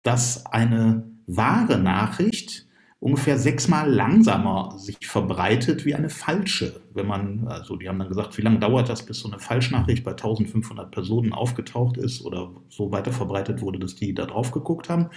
dass 0.03 0.45
eine 0.45 1.09
wahre 1.27 1.77
Nachricht 1.77 2.67
ungefähr 3.01 3.39
sechsmal 3.39 3.91
langsamer 3.91 4.77
sich 4.77 4.95
verbreitet 5.01 5.85
wie 5.85 5.95
eine 5.95 6.11
falsche. 6.11 6.81
Wenn 6.93 7.07
man, 7.07 7.47
also 7.47 7.75
die 7.75 7.89
haben 7.89 7.97
dann 7.97 8.09
gesagt, 8.09 8.37
wie 8.37 8.43
lange 8.43 8.59
dauert 8.59 8.89
das, 8.89 9.03
bis 9.03 9.19
so 9.21 9.27
eine 9.27 9.39
Falschnachricht 9.39 10.03
bei 10.03 10.11
1500 10.11 10.91
Personen 10.91 11.33
aufgetaucht 11.33 11.97
ist 11.97 12.23
oder 12.23 12.51
so 12.69 12.91
weiter 12.91 13.11
verbreitet 13.11 13.61
wurde, 13.61 13.79
dass 13.79 13.95
die 13.95 14.13
da 14.13 14.27
drauf 14.27 14.51
geguckt 14.51 14.87
haben. 14.87 15.07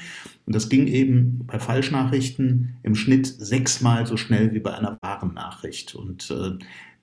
Und 0.46 0.54
das 0.54 0.70
ging 0.70 0.86
eben 0.86 1.46
bei 1.46 1.58
Falschnachrichten 1.58 2.78
im 2.82 2.94
Schnitt 2.94 3.26
sechsmal 3.26 4.06
so 4.06 4.16
schnell 4.16 4.54
wie 4.54 4.60
bei 4.60 4.72
einer 4.72 4.96
wahren 5.02 5.34
Nachricht. 5.34 5.94
Und 5.94 6.30
äh, 6.30 6.52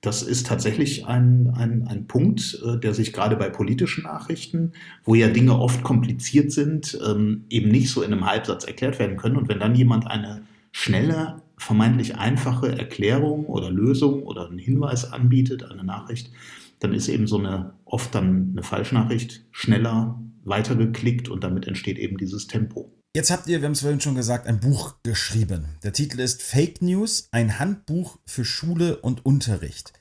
das 0.00 0.22
ist 0.22 0.48
tatsächlich 0.48 1.06
ein, 1.06 1.52
ein, 1.56 1.86
ein 1.86 2.08
Punkt, 2.08 2.60
äh, 2.66 2.76
der 2.76 2.92
sich 2.92 3.12
gerade 3.12 3.36
bei 3.36 3.50
politischen 3.50 4.02
Nachrichten, 4.02 4.72
wo 5.04 5.14
ja 5.14 5.28
Dinge 5.28 5.56
oft 5.56 5.84
kompliziert 5.84 6.50
sind, 6.50 6.98
ähm, 7.08 7.44
eben 7.50 7.70
nicht 7.70 7.88
so 7.88 8.02
in 8.02 8.12
einem 8.12 8.26
Halbsatz 8.26 8.64
erklärt 8.64 8.98
werden 8.98 9.16
können. 9.16 9.36
Und 9.36 9.48
wenn 9.48 9.60
dann 9.60 9.76
jemand 9.76 10.08
eine 10.08 10.42
schnelle, 10.72 11.42
vermeintlich 11.58 12.16
einfache 12.16 12.76
Erklärung 12.76 13.46
oder 13.46 13.70
Lösung 13.70 14.24
oder 14.24 14.48
einen 14.48 14.58
Hinweis 14.58 15.12
anbietet, 15.12 15.62
eine 15.64 15.84
Nachricht, 15.84 16.32
dann 16.80 16.92
ist 16.92 17.08
eben 17.08 17.26
so 17.26 17.38
eine 17.38 17.74
oft 17.84 18.14
dann 18.14 18.50
eine 18.52 18.62
Falschnachricht 18.62 19.46
schneller 19.52 20.20
weitergeklickt 20.44 21.28
und 21.28 21.44
damit 21.44 21.68
entsteht 21.68 21.98
eben 21.98 22.16
dieses 22.16 22.48
Tempo. 22.48 22.92
Jetzt 23.14 23.30
habt 23.30 23.46
ihr, 23.46 23.60
wir 23.60 23.66
haben 23.66 23.72
es 23.72 23.82
vorhin 23.82 24.00
schon 24.00 24.14
gesagt, 24.14 24.46
ein 24.46 24.58
Buch 24.58 24.96
geschrieben. 25.02 25.76
Der 25.82 25.92
Titel 25.92 26.18
ist 26.18 26.42
Fake 26.42 26.80
News, 26.80 27.28
ein 27.30 27.58
Handbuch 27.58 28.18
für 28.26 28.44
Schule 28.44 28.96
und 28.96 29.26
Unterricht. 29.26 29.92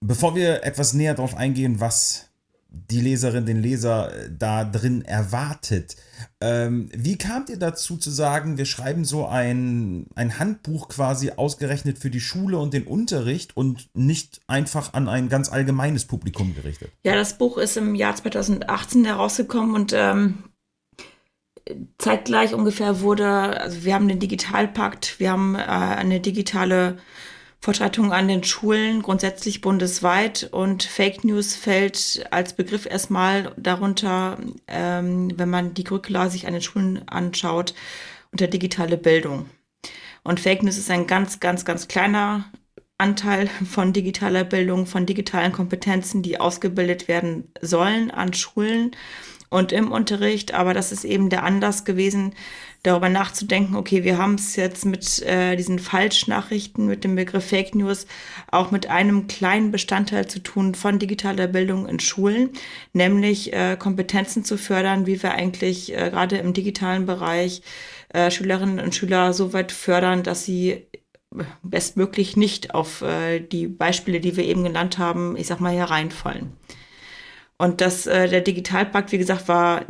Bevor 0.00 0.34
wir 0.34 0.64
etwas 0.64 0.94
näher 0.94 1.14
darauf 1.14 1.36
eingehen, 1.36 1.78
was 1.80 2.30
die 2.70 3.00
Leserin, 3.00 3.46
den 3.46 3.62
Leser 3.62 4.14
äh, 4.14 4.30
da 4.30 4.64
drin 4.64 5.02
erwartet, 5.02 5.96
ähm, 6.40 6.90
wie 6.94 7.16
kamt 7.16 7.48
ihr 7.48 7.58
dazu 7.58 7.96
zu 7.96 8.10
sagen, 8.10 8.58
wir 8.58 8.66
schreiben 8.66 9.04
so 9.04 9.26
ein, 9.26 10.06
ein 10.14 10.38
Handbuch 10.38 10.88
quasi 10.88 11.30
ausgerechnet 11.30 11.98
für 11.98 12.10
die 12.10 12.20
Schule 12.20 12.58
und 12.58 12.74
den 12.74 12.86
Unterricht 12.86 13.56
und 13.56 13.88
nicht 13.94 14.40
einfach 14.46 14.92
an 14.92 15.08
ein 15.08 15.28
ganz 15.28 15.50
allgemeines 15.50 16.04
Publikum 16.04 16.54
gerichtet? 16.54 16.92
Ja, 17.04 17.14
das 17.14 17.38
Buch 17.38 17.56
ist 17.56 17.76
im 17.76 17.94
Jahr 17.94 18.14
2018 18.14 19.04
herausgekommen 19.04 19.74
und 19.74 19.92
ähm, 19.94 20.44
zeitgleich 21.98 22.54
ungefähr 22.54 23.00
wurde, 23.00 23.60
also 23.60 23.84
wir 23.84 23.94
haben 23.94 24.08
den 24.08 24.20
Digitalpakt, 24.20 25.18
wir 25.18 25.30
haben 25.30 25.54
äh, 25.54 25.58
eine 25.58 26.20
digitale 26.20 26.98
Vorschreitung 27.60 28.12
an 28.12 28.28
den 28.28 28.44
Schulen, 28.44 29.02
grundsätzlich 29.02 29.60
bundesweit. 29.60 30.48
Und 30.52 30.84
Fake 30.84 31.24
News 31.24 31.56
fällt 31.56 32.24
als 32.30 32.52
Begriff 32.52 32.86
erstmal 32.86 33.52
darunter, 33.56 34.38
ähm, 34.68 35.32
wenn 35.36 35.50
man 35.50 35.74
die 35.74 35.84
Curricula 35.84 36.30
sich 36.30 36.46
an 36.46 36.52
den 36.52 36.62
Schulen 36.62 37.06
anschaut, 37.08 37.74
unter 38.30 38.46
digitale 38.46 38.96
Bildung. 38.96 39.50
Und 40.22 40.40
Fake 40.40 40.62
News 40.62 40.78
ist 40.78 40.90
ein 40.90 41.06
ganz, 41.06 41.40
ganz, 41.40 41.64
ganz 41.64 41.88
kleiner 41.88 42.44
Anteil 42.98 43.48
von 43.48 43.92
digitaler 43.92 44.44
Bildung, 44.44 44.86
von 44.86 45.06
digitalen 45.06 45.52
Kompetenzen, 45.52 46.22
die 46.22 46.40
ausgebildet 46.40 47.08
werden 47.08 47.52
sollen 47.60 48.10
an 48.10 48.34
Schulen 48.34 48.92
und 49.50 49.72
im 49.72 49.92
Unterricht. 49.92 50.52
Aber 50.54 50.74
das 50.74 50.92
ist 50.92 51.04
eben 51.04 51.30
der 51.30 51.44
Anlass 51.44 51.84
gewesen, 51.84 52.34
darüber 52.82 53.08
nachzudenken, 53.08 53.76
okay, 53.76 54.04
wir 54.04 54.18
haben 54.18 54.34
es 54.34 54.56
jetzt 54.56 54.84
mit 54.84 55.20
äh, 55.22 55.56
diesen 55.56 55.78
Falschnachrichten, 55.78 56.86
mit 56.86 57.04
dem 57.04 57.16
Begriff 57.16 57.46
Fake 57.46 57.74
News, 57.74 58.06
auch 58.50 58.70
mit 58.70 58.88
einem 58.88 59.26
kleinen 59.26 59.70
Bestandteil 59.70 60.26
zu 60.26 60.40
tun 60.40 60.74
von 60.74 60.98
digitaler 60.98 61.48
Bildung 61.48 61.88
in 61.88 62.00
Schulen, 62.00 62.50
nämlich 62.92 63.52
äh, 63.52 63.76
Kompetenzen 63.76 64.44
zu 64.44 64.56
fördern, 64.56 65.06
wie 65.06 65.22
wir 65.22 65.32
eigentlich 65.32 65.92
äh, 65.92 66.10
gerade 66.10 66.38
im 66.38 66.52
digitalen 66.52 67.06
Bereich 67.06 67.62
äh, 68.10 68.30
Schülerinnen 68.30 68.80
und 68.80 68.94
Schüler 68.94 69.32
so 69.32 69.52
weit 69.52 69.72
fördern, 69.72 70.22
dass 70.22 70.44
sie 70.44 70.86
bestmöglich 71.62 72.36
nicht 72.36 72.74
auf 72.74 73.02
äh, 73.02 73.40
die 73.40 73.66
Beispiele, 73.66 74.20
die 74.20 74.36
wir 74.36 74.44
eben 74.44 74.64
genannt 74.64 74.98
haben, 74.98 75.36
ich 75.36 75.46
sag 75.46 75.60
mal, 75.60 75.74
hereinfallen. 75.74 76.56
Und 77.58 77.80
das, 77.80 78.06
äh, 78.06 78.28
der 78.28 78.40
Digitalpakt, 78.40 79.12
wie 79.12 79.18
gesagt, 79.18 79.48
war 79.48 79.84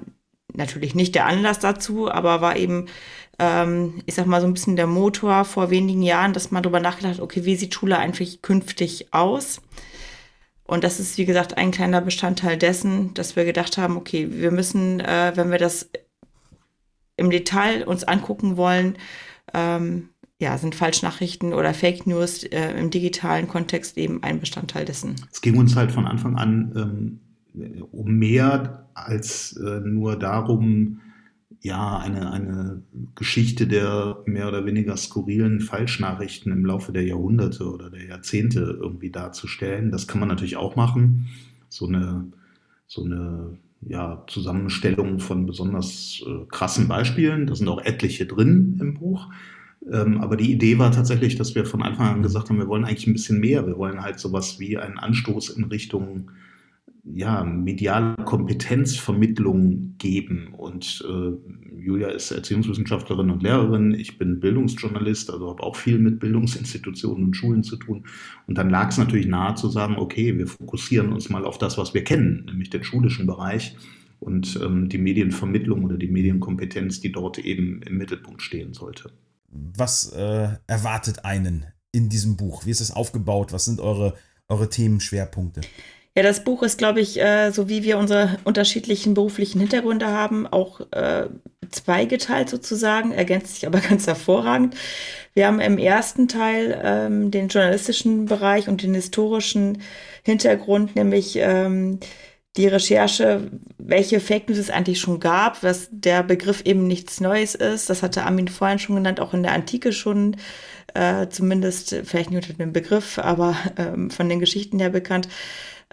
natürlich 0.54 0.94
nicht 0.94 1.14
der 1.14 1.26
Anlass 1.26 1.58
dazu, 1.58 2.10
aber 2.10 2.40
war 2.40 2.56
eben, 2.56 2.86
ähm, 3.38 4.02
ich 4.06 4.14
sag 4.14 4.26
mal, 4.26 4.40
so 4.40 4.46
ein 4.46 4.54
bisschen 4.54 4.76
der 4.76 4.86
Motor 4.86 5.44
vor 5.44 5.70
wenigen 5.70 6.02
Jahren, 6.02 6.32
dass 6.32 6.50
man 6.50 6.62
darüber 6.62 6.80
nachgedacht 6.80 7.14
hat, 7.14 7.20
okay, 7.20 7.44
wie 7.44 7.56
sieht 7.56 7.74
Schule 7.74 7.98
eigentlich 7.98 8.42
künftig 8.42 9.12
aus? 9.12 9.60
Und 10.64 10.84
das 10.84 11.00
ist, 11.00 11.16
wie 11.16 11.24
gesagt, 11.24 11.56
ein 11.56 11.70
kleiner 11.70 12.00
Bestandteil 12.00 12.58
dessen, 12.58 13.14
dass 13.14 13.36
wir 13.36 13.44
gedacht 13.44 13.78
haben, 13.78 13.96
okay, 13.96 14.28
wir 14.30 14.50
müssen, 14.50 15.00
äh, 15.00 15.32
wenn 15.34 15.50
wir 15.50 15.58
das 15.58 15.88
im 17.16 17.30
Detail 17.30 17.86
uns 17.86 18.04
angucken 18.04 18.56
wollen, 18.56 18.96
ähm, 19.54 20.10
ja, 20.40 20.56
sind 20.56 20.74
Falschnachrichten 20.74 21.52
oder 21.52 21.74
Fake 21.74 22.06
News 22.06 22.44
äh, 22.44 22.78
im 22.78 22.90
digitalen 22.90 23.48
Kontext 23.48 23.98
eben 23.98 24.22
ein 24.22 24.40
Bestandteil 24.40 24.84
dessen. 24.84 25.16
Es 25.32 25.40
ging 25.40 25.58
uns 25.58 25.74
halt 25.74 25.90
von 25.90 26.06
Anfang 26.06 26.36
an 26.36 26.72
ähm, 26.76 27.20
um 27.92 28.14
mehr 28.14 28.88
als 28.94 29.56
äh, 29.56 29.80
nur 29.80 30.16
darum, 30.16 31.00
ja, 31.60 31.98
eine, 31.98 32.30
eine 32.30 32.82
Geschichte 33.14 33.66
der 33.66 34.18
mehr 34.26 34.48
oder 34.48 34.64
weniger 34.64 34.96
skurrilen 34.96 35.60
Falschnachrichten 35.60 36.52
im 36.52 36.64
Laufe 36.64 36.92
der 36.92 37.04
Jahrhunderte 37.04 37.68
oder 37.70 37.90
der 37.90 38.06
Jahrzehnte 38.06 38.78
irgendwie 38.80 39.10
darzustellen. 39.10 39.90
Das 39.90 40.06
kann 40.06 40.20
man 40.20 40.28
natürlich 40.28 40.56
auch 40.56 40.76
machen. 40.76 41.26
So 41.68 41.86
eine, 41.86 42.26
so 42.86 43.04
eine 43.04 43.58
ja, 43.80 44.24
Zusammenstellung 44.28 45.18
von 45.18 45.46
besonders 45.46 46.22
äh, 46.26 46.46
krassen 46.48 46.88
Beispielen. 46.88 47.46
Da 47.46 47.54
sind 47.54 47.68
auch 47.68 47.82
etliche 47.82 48.26
drin 48.26 48.78
im 48.80 48.94
Buch. 48.94 49.28
Ähm, 49.90 50.20
aber 50.20 50.36
die 50.36 50.52
Idee 50.52 50.78
war 50.78 50.92
tatsächlich, 50.92 51.36
dass 51.36 51.54
wir 51.54 51.64
von 51.64 51.82
Anfang 51.82 52.14
an 52.14 52.22
gesagt 52.22 52.50
haben, 52.50 52.58
wir 52.58 52.68
wollen 52.68 52.84
eigentlich 52.84 53.06
ein 53.06 53.12
bisschen 53.12 53.40
mehr. 53.40 53.66
Wir 53.66 53.78
wollen 53.78 54.02
halt 54.02 54.18
sowas 54.20 54.58
wie 54.58 54.78
einen 54.78 54.98
Anstoß 54.98 55.50
in 55.50 55.64
Richtung 55.64 56.30
ja, 57.14 57.44
mediale 57.44 58.16
Kompetenzvermittlung 58.24 59.94
geben. 59.98 60.54
Und 60.56 61.04
äh, 61.08 61.78
Julia 61.80 62.08
ist 62.08 62.30
Erziehungswissenschaftlerin 62.30 63.30
und 63.30 63.42
Lehrerin, 63.42 63.94
ich 63.94 64.18
bin 64.18 64.40
Bildungsjournalist, 64.40 65.30
also 65.30 65.48
habe 65.48 65.62
auch 65.62 65.76
viel 65.76 65.98
mit 65.98 66.20
Bildungsinstitutionen 66.20 67.24
und 67.24 67.34
Schulen 67.34 67.62
zu 67.62 67.76
tun. 67.76 68.04
Und 68.46 68.58
dann 68.58 68.70
lag 68.70 68.90
es 68.90 68.98
natürlich 68.98 69.26
nahe 69.26 69.54
zu 69.54 69.68
sagen, 69.68 69.96
okay, 69.96 70.36
wir 70.36 70.46
fokussieren 70.46 71.12
uns 71.12 71.30
mal 71.30 71.44
auf 71.44 71.58
das, 71.58 71.78
was 71.78 71.94
wir 71.94 72.04
kennen, 72.04 72.44
nämlich 72.46 72.70
den 72.70 72.84
schulischen 72.84 73.26
Bereich 73.26 73.76
und 74.20 74.58
ähm, 74.62 74.88
die 74.88 74.98
Medienvermittlung 74.98 75.84
oder 75.84 75.96
die 75.96 76.08
Medienkompetenz, 76.08 77.00
die 77.00 77.12
dort 77.12 77.38
eben 77.38 77.82
im 77.82 77.98
Mittelpunkt 77.98 78.42
stehen 78.42 78.74
sollte. 78.74 79.10
Was 79.50 80.12
äh, 80.12 80.48
erwartet 80.66 81.24
einen 81.24 81.66
in 81.92 82.08
diesem 82.08 82.36
Buch? 82.36 82.66
Wie 82.66 82.70
ist 82.70 82.80
es 82.80 82.90
aufgebaut? 82.90 83.52
Was 83.52 83.64
sind 83.64 83.80
eure, 83.80 84.14
eure 84.48 84.68
Themenschwerpunkte? 84.68 85.62
Ja, 86.18 86.24
das 86.24 86.42
Buch 86.42 86.64
ist, 86.64 86.78
glaube 86.78 87.00
ich, 87.00 87.20
äh, 87.20 87.52
so 87.52 87.68
wie 87.68 87.84
wir 87.84 87.96
unsere 87.96 88.38
unterschiedlichen 88.42 89.14
beruflichen 89.14 89.60
Hintergründe 89.60 90.08
haben, 90.08 90.48
auch 90.48 90.80
äh, 90.90 91.28
zweigeteilt 91.70 92.50
sozusagen, 92.50 93.12
ergänzt 93.12 93.54
sich 93.54 93.68
aber 93.68 93.78
ganz 93.88 94.08
hervorragend. 94.08 94.74
Wir 95.34 95.46
haben 95.46 95.60
im 95.60 95.78
ersten 95.78 96.26
Teil 96.26 96.76
ähm, 96.82 97.30
den 97.30 97.46
journalistischen 97.46 98.26
Bereich 98.26 98.68
und 98.68 98.82
den 98.82 98.94
historischen 98.94 99.80
Hintergrund, 100.24 100.96
nämlich 100.96 101.36
ähm, 101.36 102.00
die 102.56 102.66
Recherche, 102.66 103.52
welche 103.78 104.18
Fake 104.18 104.48
News 104.48 104.58
es 104.58 104.70
eigentlich 104.70 104.98
schon 104.98 105.20
gab, 105.20 105.62
was 105.62 105.86
der 105.92 106.24
Begriff 106.24 106.62
eben 106.64 106.88
nichts 106.88 107.20
Neues 107.20 107.54
ist. 107.54 107.90
Das 107.90 108.02
hatte 108.02 108.24
Armin 108.24 108.48
vorhin 108.48 108.80
schon 108.80 108.96
genannt, 108.96 109.20
auch 109.20 109.34
in 109.34 109.44
der 109.44 109.52
Antike 109.52 109.92
schon, 109.92 110.36
äh, 110.94 111.28
zumindest 111.28 111.94
vielleicht 112.02 112.32
nicht 112.32 112.42
unter 112.42 112.58
dem 112.58 112.72
Begriff, 112.72 113.20
aber 113.20 113.56
ähm, 113.76 114.10
von 114.10 114.28
den 114.28 114.40
Geschichten 114.40 114.80
her 114.80 114.90
bekannt. 114.90 115.28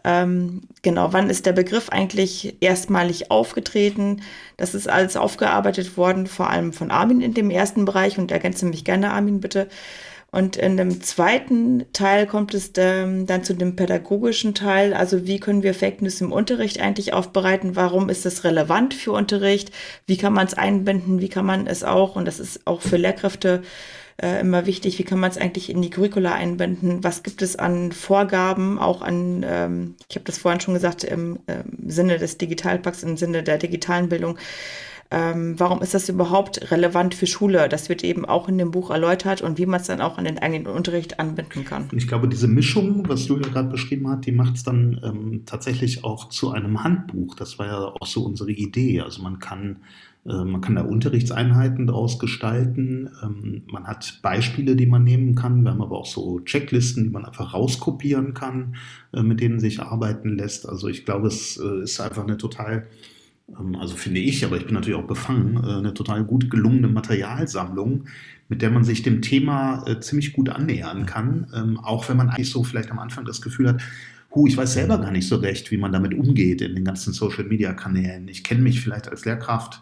Ähm, 0.05 0.61
genau, 0.83 1.13
wann 1.13 1.31
ist 1.31 1.47
der 1.47 1.53
Begriff 1.53 1.89
eigentlich 1.89 2.57
erstmalig 2.61 3.31
aufgetreten? 3.31 4.21
Das 4.55 4.75
ist 4.75 4.87
alles 4.87 5.17
aufgearbeitet 5.17 5.97
worden, 5.97 6.27
vor 6.27 6.51
allem 6.51 6.73
von 6.73 6.91
Armin 6.91 7.21
in 7.21 7.33
dem 7.33 7.49
ersten 7.49 7.85
Bereich 7.85 8.19
und 8.19 8.31
ergänze 8.31 8.67
mich 8.67 8.85
gerne, 8.85 9.11
Armin, 9.11 9.41
bitte. 9.41 9.67
Und 10.31 10.57
in 10.57 10.77
dem 10.77 11.01
zweiten 11.01 11.85
Teil 11.93 12.27
kommt 12.27 12.53
es 12.53 12.71
ähm, 12.77 13.25
dann 13.25 13.43
zu 13.43 13.55
dem 13.55 13.75
pädagogischen 13.75 14.53
Teil. 14.53 14.93
Also 14.93 15.25
wie 15.25 15.39
können 15.39 15.63
wir 15.63 15.73
Fake 15.73 16.01
News 16.01 16.21
im 16.21 16.31
Unterricht 16.31 16.79
eigentlich 16.79 17.13
aufbereiten? 17.13 17.75
Warum 17.75 18.09
ist 18.09 18.25
es 18.25 18.43
relevant 18.43 18.93
für 18.93 19.13
Unterricht? 19.13 19.71
Wie 20.05 20.17
kann 20.17 20.33
man 20.33 20.45
es 20.45 20.53
einbinden? 20.53 21.19
Wie 21.21 21.29
kann 21.29 21.45
man 21.45 21.65
es 21.67 21.83
auch, 21.83 22.15
und 22.15 22.25
das 22.25 22.39
ist 22.39 22.67
auch 22.67 22.81
für 22.81 22.97
Lehrkräfte 22.97 23.63
äh, 24.21 24.39
immer 24.39 24.65
wichtig, 24.65 24.97
wie 24.97 25.03
kann 25.03 25.19
man 25.19 25.29
es 25.29 25.37
eigentlich 25.37 25.69
in 25.69 25.81
die 25.81 25.89
Curricula 25.89 26.33
einbinden? 26.33 27.03
Was 27.03 27.23
gibt 27.23 27.41
es 27.41 27.57
an 27.57 27.91
Vorgaben, 27.91 28.79
auch 28.79 29.01
an, 29.01 29.43
ähm, 29.45 29.95
ich 30.09 30.15
habe 30.15 30.25
das 30.25 30.37
vorhin 30.37 30.61
schon 30.61 30.73
gesagt, 30.73 31.03
im 31.03 31.39
äh, 31.47 31.63
Sinne 31.85 32.17
des 32.17 32.37
Digitalpakts, 32.37 33.03
im 33.03 33.17
Sinne 33.17 33.43
der 33.43 33.57
digitalen 33.57 34.09
Bildung. 34.09 34.37
Ähm, 35.11 35.59
warum 35.59 35.81
ist 35.81 35.93
das 35.93 36.09
überhaupt 36.09 36.71
relevant 36.71 37.13
für 37.13 37.27
Schule? 37.27 37.69
Das 37.69 37.89
wird 37.89 38.03
eben 38.03 38.25
auch 38.25 38.49
in 38.49 38.57
dem 38.57 38.71
Buch 38.71 38.89
erläutert 38.89 39.41
und 39.41 39.57
wie 39.57 39.65
man 39.65 39.79
es 39.79 39.87
dann 39.87 40.01
auch 40.01 40.17
an 40.17 40.25
den 40.25 40.39
eigenen 40.39 40.65
Unterricht 40.65 41.19
anbinden 41.19 41.63
kann. 41.63 41.89
Ich 41.93 42.07
glaube, 42.07 42.27
diese 42.27 42.47
Mischung, 42.47 43.07
was 43.07 43.27
Julia 43.27 43.49
gerade 43.49 43.69
beschrieben 43.69 44.09
hat, 44.09 44.25
die 44.25 44.31
macht 44.31 44.55
es 44.55 44.63
dann 44.63 44.99
ähm, 45.03 45.43
tatsächlich 45.45 46.03
auch 46.03 46.29
zu 46.29 46.51
einem 46.51 46.83
Handbuch. 46.83 47.35
Das 47.35 47.59
war 47.59 47.67
ja 47.67 47.79
auch 47.79 48.07
so 48.07 48.23
unsere 48.25 48.51
Idee. 48.51 49.01
Also 49.01 49.21
man 49.21 49.39
kann 49.39 49.77
man 50.25 50.59
kann 50.59 50.73
da 50.73 50.81
Unterrichtseinheiten 50.81 51.85
daraus 51.85 52.17
gestalten. 52.17 53.11
Ähm, 53.21 53.61
man 53.71 53.85
hat 53.85 54.19
Beispiele, 54.23 54.75
die 54.75 54.87
man 54.87 55.03
nehmen 55.03 55.35
kann. 55.35 55.63
Wir 55.63 55.69
haben 55.69 55.83
aber 55.83 55.99
auch 55.99 56.07
so 56.07 56.39
Checklisten, 56.39 57.03
die 57.03 57.09
man 57.11 57.25
einfach 57.25 57.53
rauskopieren 57.53 58.33
kann, 58.33 58.75
äh, 59.13 59.21
mit 59.21 59.39
denen 59.39 59.59
sich 59.59 59.81
arbeiten 59.81 60.35
lässt. 60.35 60.67
Also 60.67 60.87
ich 60.87 61.05
glaube, 61.05 61.27
es 61.27 61.57
äh, 61.57 61.83
ist 61.83 62.01
einfach 62.01 62.23
eine 62.23 62.37
total, 62.37 62.87
ähm, 63.49 63.75
also 63.75 63.95
finde 63.95 64.19
ich, 64.19 64.43
aber 64.43 64.57
ich 64.57 64.65
bin 64.65 64.73
natürlich 64.73 64.97
auch 64.97 65.05
befangen, 65.05 65.59
eine 65.59 65.93
total 65.93 66.23
gut 66.23 66.49
gelungene 66.49 66.87
Materialsammlung, 66.87 68.05
mit 68.49 68.63
der 68.63 68.71
man 68.71 68.83
sich 68.83 69.03
dem 69.03 69.21
Thema 69.21 69.85
ziemlich 70.01 70.33
gut 70.33 70.49
annähern 70.49 71.05
kann. 71.05 71.47
Ähm, 71.55 71.79
auch 71.79 72.09
wenn 72.09 72.17
man 72.17 72.29
eigentlich 72.29 72.49
so 72.49 72.63
vielleicht 72.63 72.89
am 72.89 72.97
Anfang 72.97 73.25
das 73.25 73.43
Gefühl 73.43 73.69
hat, 73.69 73.81
ich 74.47 74.57
weiß 74.57 74.73
selber 74.73 74.97
gar 74.97 75.11
nicht 75.11 75.27
so 75.27 75.37
recht, 75.37 75.71
wie 75.71 75.77
man 75.77 75.93
damit 75.93 76.13
umgeht 76.13 76.61
in 76.61 76.75
den 76.75 76.83
ganzen 76.83 77.13
Social-Media-Kanälen. 77.13 78.27
Ich 78.27 78.43
kenne 78.43 78.61
mich 78.61 78.81
vielleicht 78.81 79.07
als 79.07 79.23
Lehrkraft 79.23 79.81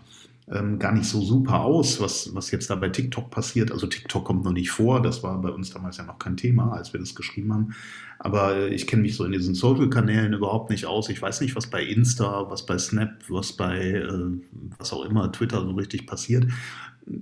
ähm, 0.51 0.77
gar 0.77 0.91
nicht 0.91 1.05
so 1.05 1.21
super 1.21 1.61
aus, 1.61 2.01
was, 2.01 2.33
was 2.35 2.51
jetzt 2.51 2.69
da 2.69 2.75
bei 2.75 2.89
TikTok 2.89 3.31
passiert. 3.31 3.71
Also 3.71 3.87
TikTok 3.87 4.25
kommt 4.25 4.43
noch 4.43 4.51
nicht 4.51 4.71
vor, 4.71 5.01
das 5.01 5.23
war 5.23 5.41
bei 5.41 5.49
uns 5.49 5.69
damals 5.69 5.97
ja 5.97 6.03
noch 6.03 6.19
kein 6.19 6.35
Thema, 6.37 6.73
als 6.73 6.91
wir 6.91 6.99
das 6.99 7.15
geschrieben 7.15 7.53
haben. 7.53 7.75
Aber 8.19 8.69
ich 8.69 8.87
kenne 8.87 9.03
mich 9.03 9.15
so 9.15 9.25
in 9.25 9.31
diesen 9.31 9.55
Social-Kanälen 9.55 10.33
überhaupt 10.33 10.69
nicht 10.69 10.85
aus. 10.85 11.09
Ich 11.09 11.21
weiß 11.21 11.41
nicht, 11.41 11.55
was 11.55 11.67
bei 11.67 11.83
Insta, 11.83 12.49
was 12.49 12.65
bei 12.65 12.77
Snap, 12.77 13.23
was 13.29 13.53
bei 13.53 13.91
äh, 13.91 14.37
was 14.77 14.91
auch 14.93 15.05
immer, 15.05 15.31
Twitter 15.31 15.61
so 15.61 15.71
richtig 15.71 16.07
passiert. 16.07 16.47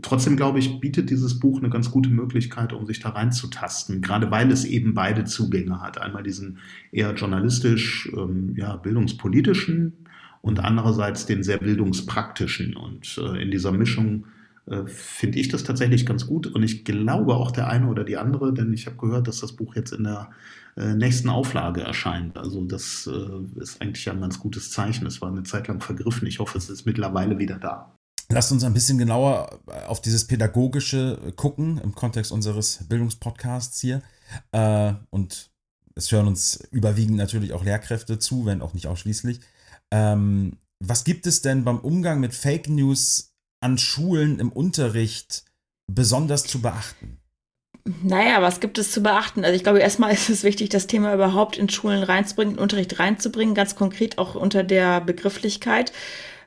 Trotzdem 0.03 0.35
glaube 0.35 0.59
ich, 0.59 0.79
bietet 0.79 1.09
dieses 1.09 1.39
Buch 1.39 1.59
eine 1.59 1.69
ganz 1.69 1.89
gute 1.89 2.09
Möglichkeit, 2.09 2.71
um 2.71 2.85
sich 2.85 2.99
da 2.99 3.09
reinzutasten, 3.09 4.01
gerade 4.01 4.29
weil 4.29 4.51
es 4.51 4.63
eben 4.63 4.93
beide 4.93 5.25
Zugänge 5.25 5.81
hat. 5.81 5.99
Einmal 5.99 6.21
diesen 6.21 6.59
eher 6.91 7.13
journalistisch, 7.13 8.11
ähm, 8.15 8.53
ja, 8.55 8.75
bildungspolitischen 8.75 9.93
und 10.41 10.59
andererseits 10.59 11.25
den 11.25 11.43
sehr 11.43 11.57
bildungspraktischen. 11.57 12.75
Und 12.75 13.17
äh, 13.17 13.41
in 13.41 13.51
dieser 13.51 13.71
Mischung 13.71 14.25
äh, 14.67 14.85
finde 14.85 15.39
ich 15.39 15.49
das 15.49 15.63
tatsächlich 15.63 16.05
ganz 16.05 16.27
gut. 16.27 16.47
Und 16.47 16.63
ich 16.63 16.83
glaube 16.83 17.35
auch 17.35 17.51
der 17.51 17.67
eine 17.67 17.87
oder 17.87 18.03
die 18.03 18.17
andere, 18.17 18.53
denn 18.53 18.73
ich 18.73 18.85
habe 18.87 18.97
gehört, 18.97 19.27
dass 19.27 19.39
das 19.39 19.55
Buch 19.55 19.75
jetzt 19.75 19.91
in 19.91 20.03
der 20.03 20.31
äh, 20.77 20.93
nächsten 20.93 21.29
Auflage 21.29 21.81
erscheint. 21.81 22.37
Also 22.37 22.65
das 22.65 23.07
äh, 23.11 23.59
ist 23.59 23.81
eigentlich 23.81 24.09
ein 24.09 24.21
ganz 24.21 24.39
gutes 24.39 24.71
Zeichen. 24.71 25.05
Es 25.05 25.21
war 25.21 25.29
eine 25.29 25.43
Zeit 25.43 25.67
lang 25.67 25.79
vergriffen. 25.79 26.27
Ich 26.27 26.39
hoffe, 26.39 26.57
es 26.57 26.69
ist 26.69 26.85
mittlerweile 26.85 27.37
wieder 27.37 27.57
da. 27.57 27.95
Lasst 28.29 28.51
uns 28.51 28.63
ein 28.63 28.73
bisschen 28.73 28.97
genauer 28.97 29.59
auf 29.87 30.01
dieses 30.01 30.25
Pädagogische 30.25 31.19
gucken 31.35 31.81
im 31.83 31.93
Kontext 31.93 32.31
unseres 32.31 32.85
Bildungspodcasts 32.87 33.81
hier. 33.81 34.01
Und 35.09 35.51
es 35.95 36.09
hören 36.13 36.27
uns 36.27 36.63
überwiegend 36.71 37.17
natürlich 37.17 37.51
auch 37.51 37.65
Lehrkräfte 37.65 38.19
zu, 38.19 38.45
wenn 38.45 38.61
auch 38.61 38.73
nicht 38.73 38.87
ausschließlich. 38.87 39.41
Ähm, 39.91 40.53
was 40.79 41.03
gibt 41.03 41.27
es 41.27 41.41
denn 41.41 41.63
beim 41.63 41.79
Umgang 41.79 42.19
mit 42.19 42.33
Fake 42.33 42.67
News 42.67 43.33
an 43.61 43.77
Schulen 43.77 44.39
im 44.39 44.51
Unterricht 44.51 45.43
besonders 45.87 46.43
zu 46.43 46.61
beachten? 46.61 47.17
Naja, 48.03 48.41
was 48.41 48.59
gibt 48.59 48.77
es 48.77 48.91
zu 48.91 49.01
beachten? 49.01 49.43
Also 49.43 49.55
ich 49.55 49.63
glaube, 49.63 49.79
erstmal 49.79 50.13
ist 50.13 50.29
es 50.29 50.43
wichtig, 50.43 50.69
das 50.69 50.87
Thema 50.87 51.13
überhaupt 51.13 51.57
in 51.57 51.69
Schulen 51.69 52.03
reinzubringen, 52.03 52.55
in 52.55 52.59
Unterricht 52.59 52.99
reinzubringen, 52.99 53.55
ganz 53.55 53.75
konkret 53.75 54.17
auch 54.17 54.35
unter 54.35 54.63
der 54.63 55.01
Begrifflichkeit. 55.01 55.91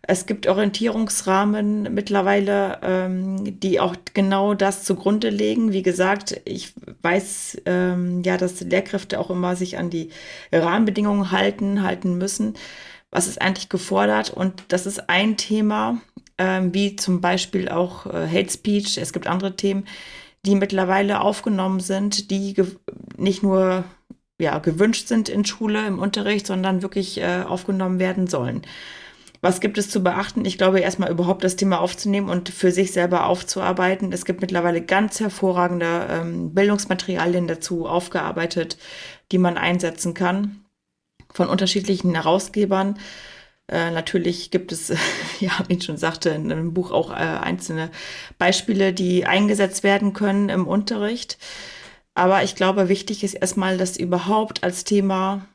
Es 0.07 0.27
gibt 0.27 0.47
Orientierungsrahmen 0.47 1.95
mittlerweile, 1.95 2.79
ähm, 2.83 3.59
die 3.59 3.81
auch 3.81 3.97
genau 4.13 4.53
das 4.53 4.85
zugrunde 4.85 5.31
legen. 5.31 5.73
Wie 5.73 5.83
gesagt, 5.83 6.41
ich 6.45 6.75
weiß 7.01 7.63
ähm, 7.65 8.23
ja, 8.23 8.37
dass 8.37 8.61
Lehrkräfte 8.61 9.19
auch 9.19 9.31
immer 9.31 9.57
sich 9.57 9.79
an 9.79 9.89
die 9.89 10.11
Rahmenbedingungen 10.53 11.31
halten, 11.31 11.83
halten 11.83 12.19
müssen 12.19 12.55
was 13.15 13.29
ist 13.29 13.41
eigentlich 13.41 13.69
gefordert. 13.69 14.31
Und 14.31 14.65
das 14.69 14.87
ist 14.87 15.09
ein 15.09 15.37
Thema, 15.37 15.99
ähm, 16.37 16.75
wie 16.75 16.97
zum 16.97 17.21
Beispiel 17.21 17.69
auch 17.69 18.07
äh, 18.07 18.27
Hate 18.29 18.51
Speech. 18.51 18.99
Es 18.99 19.13
gibt 19.13 19.29
andere 19.29 19.57
Themen, 19.57 19.87
die 20.45 20.57
mittlerweile 20.57 21.21
aufgenommen 21.21 21.81
sind, 21.81 22.31
die 22.33 22.55
nicht 23.17 23.43
nur 23.43 23.85
ja, 24.41 24.59
gewünscht 24.59 25.07
sind 25.07 25.29
in 25.29 25.45
Schule, 25.45 25.87
im 25.87 26.01
Unterricht, 26.01 26.47
sondern 26.49 26.83
wirklich 26.83 27.19
äh, 27.21 27.45
aufgenommen 27.47 28.01
werden 28.01 28.27
sollen. 28.27 28.63
Was 29.41 29.61
gibt 29.61 29.79
es 29.79 29.91
zu 29.91 30.03
beachten? 30.03 30.45
Ich 30.45 30.59
glaube, 30.59 30.81
erstmal 30.81 31.11
überhaupt 31.11 31.45
das 31.45 31.55
Thema 31.55 31.81
aufzunehmen 31.81 32.29
und 32.29 32.49
für 32.49 32.73
sich 32.73 32.93
selber 32.93 33.27
aufzuarbeiten. 33.27 34.11
Es 34.11 34.25
gibt 34.25 34.41
mittlerweile 34.41 34.83
ganz 34.83 35.21
hervorragende 35.21 36.09
ähm, 36.11 36.53
Bildungsmaterialien 36.53 37.47
dazu 37.47 37.87
aufgearbeitet, 37.87 38.77
die 39.31 39.39
man 39.39 39.57
einsetzen 39.57 40.15
kann 40.15 40.64
von 41.35 41.49
unterschiedlichen 41.49 42.15
Herausgebern. 42.15 42.99
Äh, 43.69 43.91
natürlich 43.91 44.51
gibt 44.51 44.73
es, 44.73 44.91
wie 45.41 45.51
ich 45.69 45.85
schon 45.85 45.99
sagte, 45.99 46.31
in 46.31 46.51
einem 46.51 46.73
Buch 46.73 46.91
auch 46.91 47.11
äh, 47.11 47.15
einzelne 47.15 47.91
Beispiele, 48.39 48.95
die 48.95 49.27
eingesetzt 49.27 49.83
werden 49.83 50.15
können 50.15 50.49
im 50.49 50.67
Unterricht. 50.67 51.37
Aber 52.15 52.45
ich 52.45 52.55
glaube, 52.55 52.89
wichtig 52.89 53.25
ist 53.25 53.35
erstmal, 53.35 53.77
das 53.77 53.97
überhaupt 53.97 54.63
als 54.63 54.85
Thema 54.85 55.47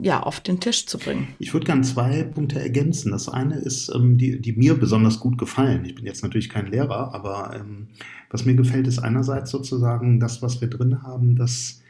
ja, 0.00 0.22
auf 0.22 0.40
den 0.40 0.60
Tisch 0.60 0.86
zu 0.86 0.98
bringen. 0.98 1.28
Ich 1.38 1.52
würde 1.52 1.66
gerne 1.66 1.82
zwei 1.82 2.22
Punkte 2.22 2.60
ergänzen. 2.60 3.10
Das 3.10 3.28
eine 3.28 3.56
ist, 3.56 3.90
ähm, 3.92 4.18
die, 4.18 4.40
die 4.40 4.52
mir 4.52 4.78
besonders 4.78 5.18
gut 5.18 5.38
gefallen. 5.38 5.84
Ich 5.84 5.94
bin 5.94 6.06
jetzt 6.06 6.22
natürlich 6.22 6.48
kein 6.48 6.66
Lehrer, 6.66 7.14
aber 7.14 7.56
ähm, 7.58 7.88
was 8.30 8.44
mir 8.44 8.54
gefällt, 8.54 8.86
ist 8.86 8.98
einerseits 8.98 9.50
sozusagen 9.50 10.20
das, 10.20 10.42
was 10.42 10.60
wir 10.60 10.68
drin 10.68 11.02
haben, 11.02 11.36
dass 11.36 11.80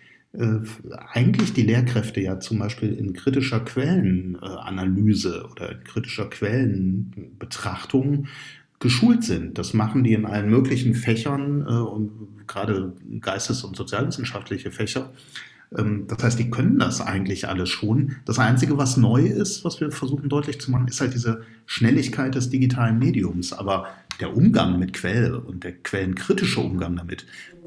eigentlich 1.13 1.53
die 1.53 1.63
Lehrkräfte 1.63 2.21
ja 2.21 2.41
zum 2.41 2.59
Beispiel 2.59 2.93
in 2.93 3.13
kritischer 3.13 3.61
Quellenanalyse 3.61 5.45
äh, 5.45 5.51
oder 5.51 5.73
in 5.73 5.85
kritischer 5.85 6.29
Quellenbetrachtung 6.29 8.27
geschult 8.81 9.23
sind. 9.25 9.59
Das 9.59 9.75
machen 9.75 10.03
die 10.03 10.13
in 10.13 10.27
allen 10.27 10.51
möglichen 10.51 10.95
Fächern 10.95 11.63
äh, 11.63 11.73
und 11.73 12.47
gerade 12.47 12.95
geistes- 13.21 13.63
und 13.65 13.77
sozialwissenschaftliche 13.77 14.71
Fächer. 14.71 15.13
Ähm, 15.77 16.07
das 16.09 16.23
heißt, 16.23 16.39
die 16.39 16.51
können 16.51 16.79
das 16.79 17.01
eigentlich 17.01 17.49
alles 17.49 17.71
schon. 17.71 18.17
Das 18.25 18.39
Einzige, 18.39 18.77
was 18.77 18.97
neu 18.97 19.23
ist, 19.27 19.65
was 19.65 19.81
wir 19.81 19.91
versuchen 19.91 20.29
deutlich 20.29 20.61
zu 20.61 20.71
machen, 20.71 20.89
ist 20.89 21.01
halt 21.01 21.15
diese 21.15 21.43
Schnelligkeit 21.67 22.35
des 22.35 22.51
digitalen 22.51 22.99
Mediums. 22.99 23.53
Aber 23.53 23.87
der 24.21 24.37
Umgang 24.37 24.79
mit 24.79 24.93
Quelle 24.93 25.41
und 25.41 25.65
der 25.65 25.73
quellenkritische 25.73 26.61
Umgang 26.61 26.97
damit, 26.97 27.27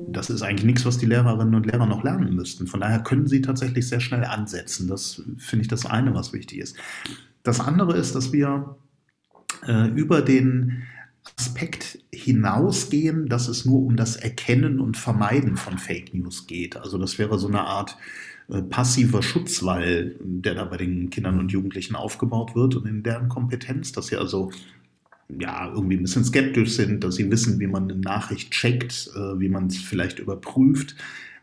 das 0.09 0.29
ist 0.29 0.41
eigentlich 0.41 0.65
nichts, 0.65 0.85
was 0.85 0.97
die 0.97 1.05
Lehrerinnen 1.05 1.55
und 1.55 1.65
Lehrer 1.65 1.85
noch 1.85 2.03
lernen 2.03 2.35
müssten. 2.35 2.67
Von 2.67 2.81
daher 2.81 2.99
können 2.99 3.27
sie 3.27 3.41
tatsächlich 3.41 3.87
sehr 3.87 3.99
schnell 3.99 4.23
ansetzen. 4.23 4.87
Das 4.87 5.21
finde 5.37 5.63
ich 5.63 5.67
das 5.67 5.85
eine, 5.85 6.13
was 6.13 6.33
wichtig 6.33 6.59
ist. 6.59 6.77
Das 7.43 7.59
andere 7.59 7.97
ist, 7.97 8.15
dass 8.15 8.31
wir 8.31 8.77
äh, 9.67 9.87
über 9.89 10.21
den 10.21 10.83
Aspekt 11.37 11.99
hinausgehen, 12.13 13.27
dass 13.27 13.47
es 13.47 13.65
nur 13.65 13.81
um 13.83 13.95
das 13.95 14.15
Erkennen 14.15 14.79
und 14.79 14.97
Vermeiden 14.97 15.57
von 15.57 15.77
Fake 15.77 16.13
News 16.13 16.47
geht. 16.47 16.77
Also 16.77 16.97
das 16.97 17.17
wäre 17.17 17.37
so 17.37 17.47
eine 17.47 17.61
Art 17.61 17.97
äh, 18.49 18.61
passiver 18.61 19.21
Schutzwall, 19.21 20.15
der 20.21 20.55
da 20.55 20.65
bei 20.65 20.77
den 20.77 21.09
Kindern 21.09 21.39
und 21.39 21.51
Jugendlichen 21.51 21.95
aufgebaut 21.95 22.55
wird 22.55 22.75
und 22.75 22.85
in 22.85 23.03
deren 23.03 23.29
Kompetenz, 23.29 23.91
dass 23.91 24.07
sie 24.07 24.15
also 24.15 24.51
ja, 25.29 25.71
irgendwie 25.73 25.97
ein 25.97 26.03
bisschen 26.03 26.23
skeptisch 26.23 26.71
sind, 26.71 27.03
dass 27.03 27.15
sie 27.15 27.29
wissen, 27.29 27.59
wie 27.59 27.67
man 27.67 27.83
eine 27.83 27.99
Nachricht 27.99 28.51
checkt, 28.51 29.09
äh, 29.15 29.39
wie 29.39 29.49
man 29.49 29.67
es 29.67 29.77
vielleicht 29.77 30.19
überprüft, 30.19 30.95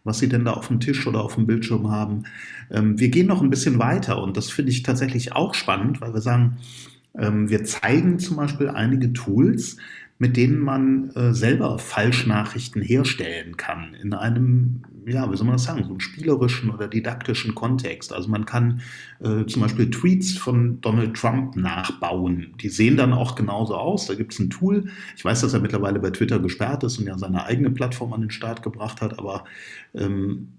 was 0.04 0.18
sie 0.18 0.28
denn 0.28 0.44
da 0.44 0.52
auf 0.52 0.68
dem 0.68 0.80
Tisch 0.80 1.06
oder 1.06 1.22
auf 1.22 1.34
dem 1.34 1.46
Bildschirm 1.46 1.90
haben. 1.90 2.24
Ähm, 2.70 2.98
wir 2.98 3.08
gehen 3.08 3.26
noch 3.26 3.42
ein 3.42 3.50
bisschen 3.50 3.78
weiter 3.78 4.22
und 4.22 4.36
das 4.36 4.50
finde 4.50 4.72
ich 4.72 4.82
tatsächlich 4.82 5.32
auch 5.32 5.54
spannend, 5.54 6.00
weil 6.00 6.14
wir 6.14 6.20
sagen, 6.20 6.58
ähm, 7.16 7.48
wir 7.48 7.64
zeigen 7.64 8.18
zum 8.18 8.36
Beispiel 8.36 8.68
einige 8.68 9.12
Tools, 9.12 9.76
mit 10.24 10.38
denen 10.38 10.58
man 10.58 11.10
äh, 11.10 11.34
selber 11.34 11.78
Falschnachrichten 11.78 12.80
herstellen 12.80 13.58
kann 13.58 13.92
in 13.92 14.14
einem, 14.14 14.80
ja, 15.06 15.30
wie 15.30 15.36
soll 15.36 15.44
man 15.44 15.56
das 15.56 15.64
sagen, 15.64 15.82
so 15.82 15.90
einem 15.90 16.00
spielerischen 16.00 16.70
oder 16.70 16.88
didaktischen 16.88 17.54
Kontext. 17.54 18.10
Also 18.10 18.30
man 18.30 18.46
kann 18.46 18.80
äh, 19.20 19.44
zum 19.44 19.60
Beispiel 19.60 19.90
Tweets 19.90 20.32
von 20.32 20.80
Donald 20.80 21.14
Trump 21.14 21.56
nachbauen. 21.56 22.54
Die 22.58 22.70
sehen 22.70 22.96
dann 22.96 23.12
auch 23.12 23.34
genauso 23.34 23.74
aus. 23.74 24.06
Da 24.06 24.14
gibt 24.14 24.32
es 24.32 24.38
ein 24.38 24.48
Tool. 24.48 24.86
Ich 25.14 25.22
weiß, 25.22 25.42
dass 25.42 25.52
er 25.52 25.60
mittlerweile 25.60 26.00
bei 26.00 26.08
Twitter 26.08 26.38
gesperrt 26.38 26.84
ist 26.84 26.96
und 26.96 27.06
ja 27.06 27.18
seine 27.18 27.44
eigene 27.44 27.68
Plattform 27.70 28.14
an 28.14 28.22
den 28.22 28.30
Start 28.30 28.62
gebracht 28.62 29.02
hat, 29.02 29.18
aber 29.18 29.44
ähm, 29.94 30.54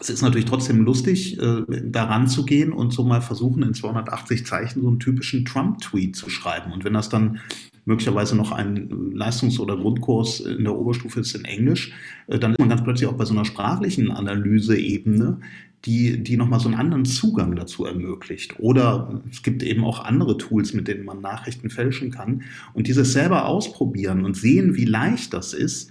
es 0.00 0.10
ist 0.10 0.20
natürlich 0.20 0.44
trotzdem 0.44 0.84
lustig, 0.84 1.40
äh, 1.40 1.62
daran 1.82 2.28
zu 2.28 2.44
gehen 2.44 2.74
und 2.74 2.92
so 2.92 3.04
mal 3.04 3.22
versuchen, 3.22 3.62
in 3.62 3.72
280 3.72 4.44
Zeichen 4.44 4.82
so 4.82 4.88
einen 4.88 5.00
typischen 5.00 5.46
Trump-Tweet 5.46 6.14
zu 6.14 6.28
schreiben. 6.28 6.72
Und 6.72 6.84
wenn 6.84 6.92
das 6.92 7.08
dann 7.08 7.40
möglicherweise 7.84 8.36
noch 8.36 8.52
ein 8.52 9.12
Leistungs- 9.12 9.58
oder 9.58 9.76
Grundkurs 9.76 10.40
in 10.40 10.64
der 10.64 10.74
Oberstufe 10.74 11.20
ist 11.20 11.34
in 11.34 11.44
Englisch, 11.44 11.92
äh, 12.28 12.38
dann 12.38 12.52
ist 12.52 12.58
man 12.58 12.68
ganz 12.68 12.82
plötzlich 12.82 13.08
auch 13.08 13.16
bei 13.16 13.24
so 13.24 13.34
einer 13.34 13.44
sprachlichen 13.44 14.10
Analyseebene, 14.10 15.40
die, 15.84 16.22
die 16.22 16.36
nochmal 16.36 16.60
so 16.60 16.68
einen 16.68 16.78
anderen 16.78 17.04
Zugang 17.04 17.56
dazu 17.56 17.84
ermöglicht. 17.84 18.60
Oder 18.60 19.20
es 19.30 19.42
gibt 19.42 19.62
eben 19.64 19.84
auch 19.84 20.04
andere 20.04 20.38
Tools, 20.38 20.74
mit 20.74 20.86
denen 20.86 21.04
man 21.04 21.20
Nachrichten 21.20 21.70
fälschen 21.70 22.12
kann. 22.12 22.42
Und 22.72 22.86
dieses 22.86 23.12
selber 23.12 23.46
ausprobieren 23.46 24.24
und 24.24 24.36
sehen, 24.36 24.76
wie 24.76 24.84
leicht 24.84 25.34
das 25.34 25.52
ist, 25.52 25.90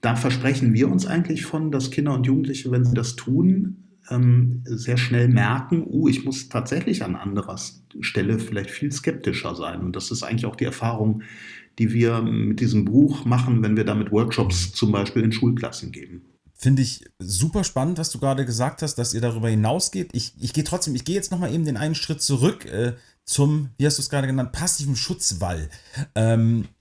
da 0.00 0.16
versprechen 0.16 0.74
wir 0.74 0.90
uns 0.90 1.06
eigentlich 1.06 1.44
von, 1.44 1.70
dass 1.70 1.90
Kinder 1.90 2.14
und 2.14 2.26
Jugendliche, 2.26 2.70
wenn 2.70 2.84
sie 2.84 2.94
das 2.94 3.16
tun, 3.16 3.77
ähm, 4.10 4.62
sehr 4.64 4.96
schnell 4.96 5.28
merken, 5.28 5.84
uh, 5.86 6.08
ich 6.08 6.24
muss 6.24 6.48
tatsächlich 6.48 7.04
an 7.04 7.16
anderer 7.16 7.58
Stelle 8.00 8.38
vielleicht 8.38 8.70
viel 8.70 8.92
skeptischer 8.92 9.54
sein. 9.54 9.80
Und 9.80 9.96
das 9.96 10.10
ist 10.10 10.22
eigentlich 10.22 10.46
auch 10.46 10.56
die 10.56 10.64
Erfahrung, 10.64 11.22
die 11.78 11.92
wir 11.92 12.22
mit 12.22 12.60
diesem 12.60 12.84
Buch 12.84 13.24
machen, 13.24 13.62
wenn 13.62 13.76
wir 13.76 13.84
damit 13.84 14.10
Workshops 14.10 14.72
zum 14.72 14.92
Beispiel 14.92 15.22
in 15.22 15.32
Schulklassen 15.32 15.92
geben. 15.92 16.22
Finde 16.54 16.82
ich 16.82 17.04
super 17.20 17.62
spannend, 17.62 17.98
was 17.98 18.10
du 18.10 18.18
gerade 18.18 18.44
gesagt 18.44 18.82
hast, 18.82 18.96
dass 18.96 19.14
ihr 19.14 19.20
darüber 19.20 19.48
hinausgeht. 19.48 20.10
Ich, 20.12 20.34
ich 20.40 20.52
gehe 20.52 20.64
trotzdem, 20.64 20.96
ich 20.96 21.04
gehe 21.04 21.14
jetzt 21.14 21.30
nochmal 21.30 21.54
eben 21.54 21.64
den 21.64 21.76
einen 21.76 21.94
Schritt 21.94 22.20
zurück 22.20 22.64
äh, 22.64 22.94
zum, 23.24 23.70
wie 23.78 23.86
hast 23.86 23.98
du 23.98 24.02
es 24.02 24.10
gerade 24.10 24.26
genannt, 24.26 24.50
passiven 24.50 24.96
Schutzwall. 24.96 25.68
Ähm, 26.16 26.64
äh, 26.64 26.77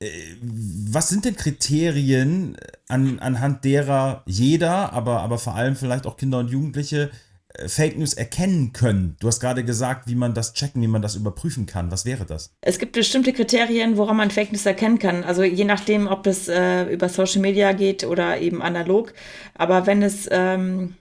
was 0.00 1.08
sind 1.08 1.24
denn 1.24 1.36
Kriterien, 1.36 2.56
an, 2.86 3.18
anhand 3.18 3.64
derer 3.64 4.22
jeder, 4.26 4.92
aber, 4.92 5.20
aber 5.20 5.38
vor 5.38 5.56
allem 5.56 5.74
vielleicht 5.74 6.06
auch 6.06 6.16
Kinder 6.16 6.38
und 6.38 6.50
Jugendliche 6.50 7.10
äh, 7.54 7.68
Fake 7.68 7.98
News 7.98 8.14
erkennen 8.14 8.72
können? 8.72 9.16
Du 9.18 9.26
hast 9.26 9.40
gerade 9.40 9.64
gesagt, 9.64 10.06
wie 10.06 10.14
man 10.14 10.34
das 10.34 10.54
checken, 10.54 10.82
wie 10.82 10.86
man 10.86 11.02
das 11.02 11.16
überprüfen 11.16 11.66
kann. 11.66 11.90
Was 11.90 12.04
wäre 12.04 12.24
das? 12.24 12.54
Es 12.60 12.78
gibt 12.78 12.92
bestimmte 12.92 13.32
Kriterien, 13.32 13.96
woran 13.96 14.16
man 14.16 14.30
Fake 14.30 14.52
News 14.52 14.66
erkennen 14.66 15.00
kann. 15.00 15.24
Also 15.24 15.42
je 15.42 15.64
nachdem, 15.64 16.06
ob 16.06 16.22
das 16.22 16.46
äh, 16.46 16.84
über 16.84 17.08
Social 17.08 17.42
Media 17.42 17.72
geht 17.72 18.04
oder 18.04 18.38
eben 18.40 18.62
analog. 18.62 19.12
Aber 19.54 19.86
wenn 19.88 20.02
es, 20.02 20.28
ähm, 20.30 20.94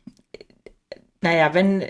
naja, 1.22 1.54
wenn 1.54 1.84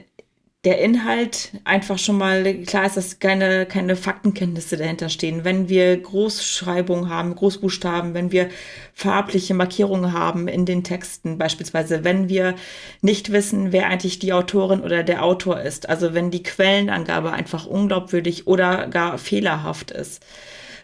der 0.66 0.82
Inhalt 0.82 1.52
einfach 1.66 2.00
schon 2.00 2.18
mal 2.18 2.44
klar 2.64 2.86
ist, 2.86 2.98
dass 2.98 3.20
keine, 3.20 3.66
keine 3.68 3.96
Faktenkenntnisse 3.96 4.76
dahinter 4.76 5.08
stehen. 5.08 5.46
Wenn 5.46 5.70
wir 5.70 5.96
Großschreibung 5.98 7.10
haben, 7.10 7.36
Großbuchstaben, 7.36 8.14
wenn 8.14 8.32
wir 8.32 8.50
farbliche 8.94 9.54
Markierungen 9.54 10.14
haben 10.14 10.48
in 10.48 10.66
den 10.66 10.84
Texten, 10.84 11.38
beispielsweise, 11.38 12.04
wenn 12.04 12.28
wir 12.28 12.56
nicht 13.02 13.32
wissen, 13.32 13.72
wer 13.72 13.88
eigentlich 13.88 14.20
die 14.20 14.34
Autorin 14.34 14.82
oder 14.82 15.04
der 15.04 15.24
Autor 15.24 15.62
ist, 15.62 15.88
also 15.88 16.14
wenn 16.14 16.32
die 16.32 16.44
Quellenangabe 16.44 17.32
einfach 17.32 17.68
unglaubwürdig 17.68 18.48
oder 18.48 18.88
gar 18.88 19.18
fehlerhaft 19.20 19.92
ist 19.92 20.26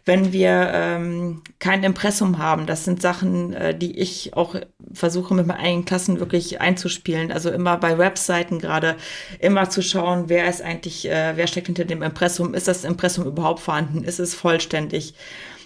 wenn 0.05 0.33
wir 0.33 0.71
ähm, 0.73 1.41
kein 1.59 1.83
Impressum 1.83 2.37
haben. 2.37 2.65
Das 2.65 2.83
sind 2.83 3.01
Sachen, 3.01 3.53
äh, 3.53 3.77
die 3.77 3.97
ich 3.97 4.33
auch 4.33 4.55
versuche 4.93 5.33
mit 5.33 5.47
meinen 5.47 5.59
eigenen 5.59 5.85
Klassen 5.85 6.19
wirklich 6.19 6.59
einzuspielen. 6.59 7.31
Also 7.31 7.49
immer 7.51 7.77
bei 7.77 7.97
Webseiten 7.97 8.59
gerade 8.59 8.97
immer 9.39 9.69
zu 9.69 9.81
schauen, 9.81 10.25
wer 10.27 10.49
ist 10.49 10.61
eigentlich, 10.61 11.09
äh, 11.09 11.33
wer 11.35 11.47
steckt 11.47 11.67
hinter 11.67 11.85
dem 11.85 12.03
Impressum? 12.03 12.53
Ist 12.53 12.67
das 12.67 12.83
Impressum 12.83 13.25
überhaupt 13.25 13.61
vorhanden? 13.61 14.03
Ist 14.03 14.19
es 14.19 14.35
vollständig? 14.35 15.15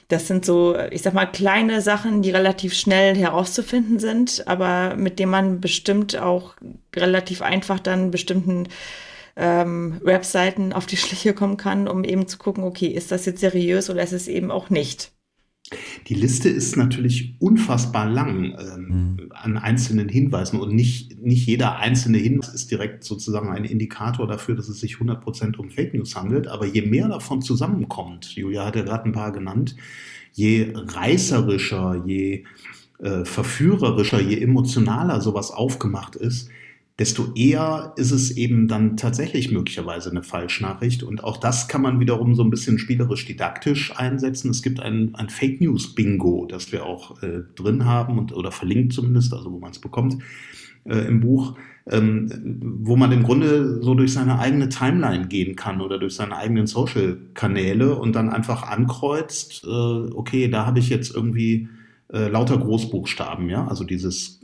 Das 0.08 0.28
sind 0.28 0.46
so, 0.46 0.78
ich 0.90 1.02
sag 1.02 1.14
mal, 1.14 1.26
kleine 1.26 1.82
Sachen, 1.82 2.22
die 2.22 2.32
relativ 2.32 2.74
schnell 2.74 3.18
herauszufinden 3.18 4.00
sind, 4.00 4.48
aber 4.48 4.96
mit 4.96 5.20
denen 5.20 5.32
man 5.32 5.60
bestimmt 5.60 6.16
auch 6.18 6.54
relativ 6.96 7.42
einfach 7.42 7.80
dann 7.80 8.10
bestimmten 8.12 8.70
ähm, 9.38 10.02
Webseiten 10.04 10.74
auf 10.74 10.88
die 10.88 10.98
Schliche 10.98 11.34
kommen 11.34 11.58
kann, 11.58 11.88
um 11.88 12.04
eben 12.04 12.28
zu 12.28 12.38
gucken, 12.38 12.64
okay, 12.64 12.88
ist 12.88 13.12
das 13.12 13.26
jetzt 13.26 13.40
seriös 13.40 13.90
oder 13.90 14.02
ist 14.04 14.14
es 14.14 14.28
eben 14.28 14.52
auch 14.52 14.70
nicht? 14.70 15.12
Die 16.08 16.14
Liste 16.14 16.48
ist 16.48 16.78
natürlich 16.78 17.36
unfassbar 17.40 18.10
lang 18.10 18.56
ähm, 18.58 18.88
mhm. 18.88 19.32
an 19.32 19.58
einzelnen 19.58 20.08
Hinweisen 20.08 20.60
und 20.60 20.74
nicht, 20.74 21.22
nicht 21.22 21.46
jeder 21.46 21.78
einzelne 21.78 22.18
Hinweis 22.18 22.54
ist 22.54 22.72
direkt 22.72 23.04
sozusagen 23.04 23.50
ein 23.50 23.66
Indikator 23.66 24.28
dafür, 24.28 24.56
dass 24.56 24.70
es 24.70 24.80
sich 24.80 24.96
100% 24.96 25.58
um 25.58 25.70
Fake 25.70 25.94
News 25.94 26.16
handelt. 26.16 26.48
Aber 26.48 26.66
je 26.66 26.84
mehr 26.84 27.10
davon 27.10 27.42
zusammenkommt, 27.42 28.36
Julia 28.36 28.66
hat 28.66 28.78
ja 28.78 28.84
gerade 28.84 29.06
ein 29.06 29.12
paar 29.12 29.34
genannt, 29.34 29.76
je 30.32 30.72
reißerischer, 30.74 32.04
je 32.06 32.46
äh, 33.00 33.26
verführerischer, 33.26 34.22
je 34.22 34.40
emotionaler 34.40 35.20
sowas 35.20 35.52
aufgemacht 35.52 36.16
ist, 36.16 36.50
desto 37.00 37.32
eher 37.36 37.94
ist 37.96 38.12
es 38.12 38.32
eben 38.32 38.68
dann 38.68 38.98
tatsächlich 38.98 39.52
möglicherweise 39.52 40.10
eine 40.10 40.24
Falschnachricht. 40.24 41.04
Und 41.04 41.24
auch 41.24 41.38
das 41.38 41.68
kann 41.68 41.84
man 41.84 42.00
wiederum 42.00 42.34
so 42.34 42.44
ein 42.44 42.50
bisschen 42.50 42.80
spielerisch 42.80 43.26
didaktisch 43.26 43.96
einsetzen. 43.96 44.50
Es 44.50 44.64
gibt 44.64 44.80
ein, 44.80 45.14
ein 45.14 45.30
Fake 45.30 45.62
News 45.62 45.94
Bingo, 45.94 46.48
das 46.50 46.72
wir 46.72 46.86
auch 46.86 47.22
äh, 47.22 47.44
drin 47.56 47.86
haben 47.86 48.18
und, 48.18 48.34
oder 48.34 48.52
verlinkt 48.52 48.94
zumindest, 48.94 49.32
also 49.34 49.52
wo 49.52 49.60
man 49.60 49.72
es 49.72 49.80
bekommt 49.80 50.18
äh, 50.86 51.08
im 51.08 51.20
Buch. 51.20 51.56
Ähm, 51.90 52.30
wo 52.80 52.98
man 52.98 53.14
im 53.14 53.24
Grunde 53.24 53.82
so 53.82 53.94
durch 53.94 54.12
seine 54.12 54.40
eigene 54.40 54.68
Timeline 54.68 55.28
gehen 55.28 55.56
kann 55.56 55.80
oder 55.80 56.00
durch 56.00 56.16
seine 56.16 56.36
eigenen 56.36 56.68
Social-Kanäle 56.68 57.96
und 57.96 58.14
dann 58.14 58.30
einfach 58.30 58.64
ankreuzt, 58.64 59.64
äh, 59.64 59.70
okay, 59.70 60.50
da 60.50 60.66
habe 60.66 60.80
ich 60.80 60.90
jetzt 60.90 61.16
irgendwie 61.16 61.70
äh, 62.10 62.30
lauter 62.30 62.58
Großbuchstaben, 62.58 63.50
ja, 63.50 63.68
also 63.68 63.84
dieses 63.84 64.40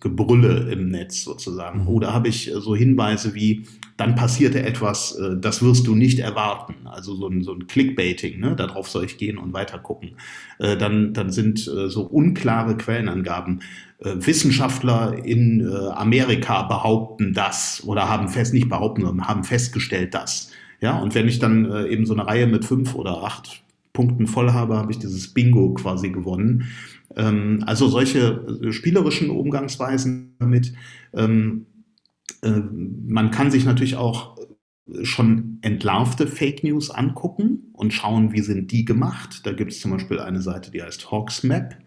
Gebrülle 0.00 0.70
im 0.70 0.90
Netz 0.90 1.24
sozusagen. 1.24 1.82
Mhm. 1.82 1.88
Oder 1.88 2.14
habe 2.14 2.28
ich 2.28 2.48
äh, 2.48 2.60
so 2.60 2.76
Hinweise 2.76 3.34
wie, 3.34 3.64
dann 3.96 4.14
passierte 4.14 4.62
etwas, 4.62 5.16
äh, 5.16 5.36
das 5.36 5.60
wirst 5.60 5.88
du 5.88 5.96
nicht 5.96 6.20
erwarten. 6.20 6.86
Also 6.86 7.16
so 7.16 7.26
ein, 7.26 7.42
so 7.42 7.52
ein 7.52 7.66
Clickbaiting, 7.66 8.38
ne? 8.38 8.54
darauf 8.54 8.88
soll 8.88 9.06
ich 9.06 9.18
gehen 9.18 9.38
und 9.38 9.52
weiter 9.52 9.80
gucken. 9.80 10.12
Äh, 10.60 10.76
dann, 10.76 11.12
dann 11.14 11.32
sind 11.32 11.58
so 11.58 12.02
unklare 12.02 12.76
Quellenangaben. 12.76 13.60
Wissenschaftler 13.98 15.24
in 15.24 15.66
Amerika 15.66 16.62
behaupten 16.62 17.32
das 17.32 17.82
oder 17.86 18.08
haben 18.08 18.28
fest, 18.28 18.52
nicht 18.52 18.68
behaupten, 18.68 19.02
sondern 19.02 19.26
haben 19.26 19.44
festgestellt 19.44 20.12
das. 20.12 20.50
Ja, 20.80 20.98
und 20.98 21.14
wenn 21.14 21.26
ich 21.26 21.38
dann 21.38 21.86
eben 21.86 22.04
so 22.04 22.12
eine 22.12 22.26
Reihe 22.26 22.46
mit 22.46 22.66
fünf 22.66 22.94
oder 22.94 23.22
acht 23.22 23.63
Punkten 23.94 24.26
voll 24.26 24.52
habe, 24.52 24.76
habe 24.76 24.92
ich 24.92 24.98
dieses 24.98 25.32
Bingo 25.32 25.72
quasi 25.72 26.10
gewonnen. 26.10 26.64
Ähm, 27.16 27.62
also 27.64 27.88
solche 27.88 28.60
äh, 28.62 28.72
spielerischen 28.72 29.30
Umgangsweisen 29.30 30.34
damit. 30.38 30.74
Ähm, 31.14 31.66
äh, 32.42 32.60
man 33.06 33.30
kann 33.30 33.50
sich 33.50 33.64
natürlich 33.64 33.96
auch 33.96 34.36
schon 35.02 35.58
entlarvte 35.62 36.26
Fake 36.26 36.62
News 36.62 36.90
angucken 36.90 37.70
und 37.72 37.94
schauen, 37.94 38.32
wie 38.32 38.42
sind 38.42 38.70
die 38.70 38.84
gemacht. 38.84 39.46
Da 39.46 39.52
gibt 39.52 39.72
es 39.72 39.80
zum 39.80 39.92
Beispiel 39.92 40.18
eine 40.18 40.42
Seite, 40.42 40.70
die 40.70 40.82
heißt 40.82 41.10
Hawksmap. 41.10 41.78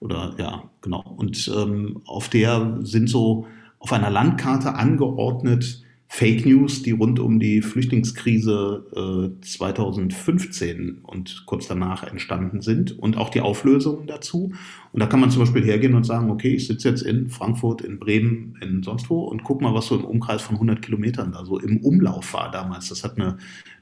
Oder 0.00 0.34
ja, 0.38 0.70
genau. 0.82 1.14
Und 1.16 1.50
ähm, 1.56 2.02
auf 2.04 2.28
der 2.28 2.80
sind 2.82 3.08
so 3.08 3.46
auf 3.78 3.92
einer 3.92 4.10
Landkarte 4.10 4.74
angeordnet 4.74 5.82
Fake 6.14 6.44
News, 6.44 6.82
die 6.82 6.90
rund 6.90 7.18
um 7.20 7.40
die 7.40 7.62
Flüchtlingskrise 7.62 9.32
äh, 9.34 9.40
2015 9.40 10.98
und 11.04 11.44
kurz 11.46 11.68
danach 11.68 12.02
entstanden 12.02 12.60
sind 12.60 12.98
und 12.98 13.16
auch 13.16 13.30
die 13.30 13.40
Auflösungen 13.40 14.06
dazu. 14.06 14.52
Und 14.92 15.00
da 15.00 15.06
kann 15.06 15.20
man 15.20 15.30
zum 15.30 15.40
Beispiel 15.40 15.64
hergehen 15.64 15.94
und 15.94 16.04
sagen, 16.04 16.30
okay, 16.30 16.54
ich 16.54 16.66
sitze 16.66 16.90
jetzt 16.90 17.00
in 17.00 17.30
Frankfurt, 17.30 17.80
in 17.80 17.98
Bremen, 17.98 18.58
in 18.60 18.82
sonst 18.82 19.08
wo 19.08 19.22
und 19.22 19.42
guck 19.42 19.62
mal, 19.62 19.72
was 19.72 19.86
so 19.86 19.96
im 19.96 20.04
Umkreis 20.04 20.42
von 20.42 20.56
100 20.56 20.82
Kilometern 20.82 21.32
da 21.32 21.46
so 21.46 21.58
im 21.58 21.78
Umlauf 21.78 22.34
war 22.34 22.50
damals. 22.50 22.90
Das 22.90 23.04
hat 23.04 23.18
eine 23.18 23.38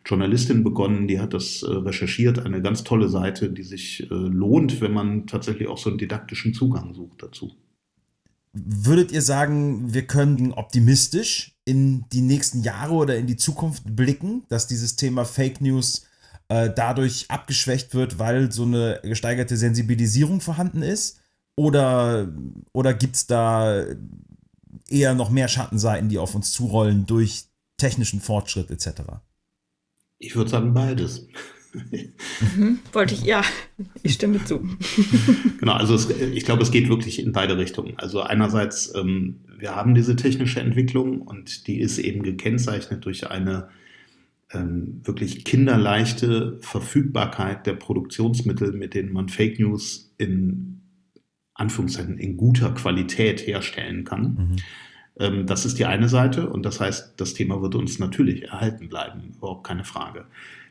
Journalistin 0.07 0.63
begonnen, 0.63 1.09
die 1.09 1.19
hat 1.19 1.35
das 1.35 1.65
äh, 1.65 1.73
recherchiert, 1.73 2.39
eine 2.47 2.63
ganz 2.63 2.85
tolle 2.85 3.09
Seite, 3.09 3.51
die 3.51 3.65
sich 3.65 4.09
äh, 4.09 4.15
lohnt, 4.15 4.81
wenn 4.81 4.93
man 4.93 5.27
tatsächlich 5.27 5.67
auch 5.67 5.79
so 5.79 5.91
einen 5.91 5.99
didaktischen 5.99 6.55
Zugang 6.55 6.95
sucht 6.95 7.25
dazu. 7.25 7.51
Würdet 8.53 9.11
ihr 9.13 9.23
sagen, 9.23 9.95
wir 9.95 10.03
können 10.03 10.53
optimistisch 10.53 11.57
in 11.71 12.05
die 12.11 12.23
nächsten 12.23 12.63
Jahre 12.65 12.95
oder 12.95 13.17
in 13.17 13.29
die 13.29 13.37
Zukunft 13.37 13.85
blicken, 13.95 14.43
dass 14.49 14.67
dieses 14.67 14.97
Thema 14.97 15.25
Fake 15.25 15.61
News 15.61 16.05
äh, 16.49 16.69
dadurch 16.75 17.27
abgeschwächt 17.31 17.95
wird, 17.95 18.19
weil 18.19 18.51
so 18.51 18.65
eine 18.65 18.99
gesteigerte 19.05 19.57
Sensibilisierung 19.57 20.41
vorhanden 20.41 20.83
ist? 20.83 21.21
Oder, 21.55 22.29
oder 22.73 22.93
gibt 22.93 23.15
es 23.15 23.27
da 23.29 23.85
eher 24.89 25.15
noch 25.15 25.31
mehr 25.31 25.47
Schattenseiten, 25.47 26.09
die 26.09 26.19
auf 26.19 26.35
uns 26.35 26.51
zurollen 26.51 27.07
durch 27.07 27.45
technischen 27.77 28.21
Fortschritt 28.21 28.71
etc.? 28.73 29.03
Ich 30.19 30.35
würde 30.35 30.51
sagen 30.51 30.75
beides. 30.75 31.29
Mhm, 32.57 32.81
wollte 32.93 33.15
ich, 33.15 33.23
ja, 33.23 33.45
ich 34.03 34.15
stimme 34.15 34.45
zu. 34.45 34.69
genau, 35.61 35.75
also 35.75 35.95
es, 35.95 36.11
ich 36.11 36.45
glaube, 36.45 36.63
es 36.63 36.73
geht 36.73 36.89
wirklich 36.89 37.21
in 37.21 37.31
beide 37.31 37.57
Richtungen. 37.59 37.97
Also 37.97 38.23
einerseits, 38.23 38.93
ähm, 38.97 39.45
wir 39.61 39.77
haben 39.77 39.95
diese 39.95 40.17
technische 40.17 40.61
Entwicklung 40.61 41.23
und 41.23 41.67
die 41.67 41.81
ist 41.81 41.99
eben 41.99 42.23
gekennzeichnet 42.23 43.05
durch 43.05 43.31
eine 43.31 43.69
ähm, 44.53 45.01
wirklich 45.05 45.45
kinderleichte 45.45 46.59
Verfügbarkeit 46.61 47.67
der 47.67 47.75
Produktionsmittel, 47.75 48.73
mit 48.73 48.95
denen 48.95 49.13
man 49.13 49.29
Fake 49.29 49.61
News 49.61 50.13
in 50.19 50.81
Anführungszeichen 51.55 52.19
in 52.19 52.37
guter 52.37 52.73
Qualität 52.73 53.47
herstellen 53.47 54.05
kann. 54.05 54.23
Mhm. 54.23 54.57
Ähm, 55.19 55.47
das 55.47 55.67
ist 55.67 55.79
die 55.79 55.85
eine 55.85 56.09
Seite 56.09 56.49
und 56.49 56.65
das 56.65 56.81
heißt, 56.81 57.15
das 57.21 57.35
Thema 57.35 57.63
wird 57.63 57.75
uns 57.75 57.99
natürlich 57.99 58.45
erhalten 58.45 58.89
bleiben, 58.89 59.35
überhaupt 59.37 59.67
keine 59.67 59.85
Frage. 59.85 60.25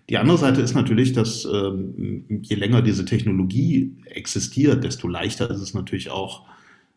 Die 0.09 0.17
andere 0.17 0.39
Seite 0.39 0.61
ist 0.61 0.73
natürlich, 0.73 1.13
dass 1.13 1.45
ähm, 1.45 2.25
je 2.41 2.55
länger 2.55 2.81
diese 2.81 3.05
Technologie 3.05 3.95
existiert, 4.05 4.83
desto 4.83 5.07
leichter 5.07 5.51
ist 5.51 5.61
es 5.61 5.75
natürlich 5.75 6.09
auch, 6.09 6.47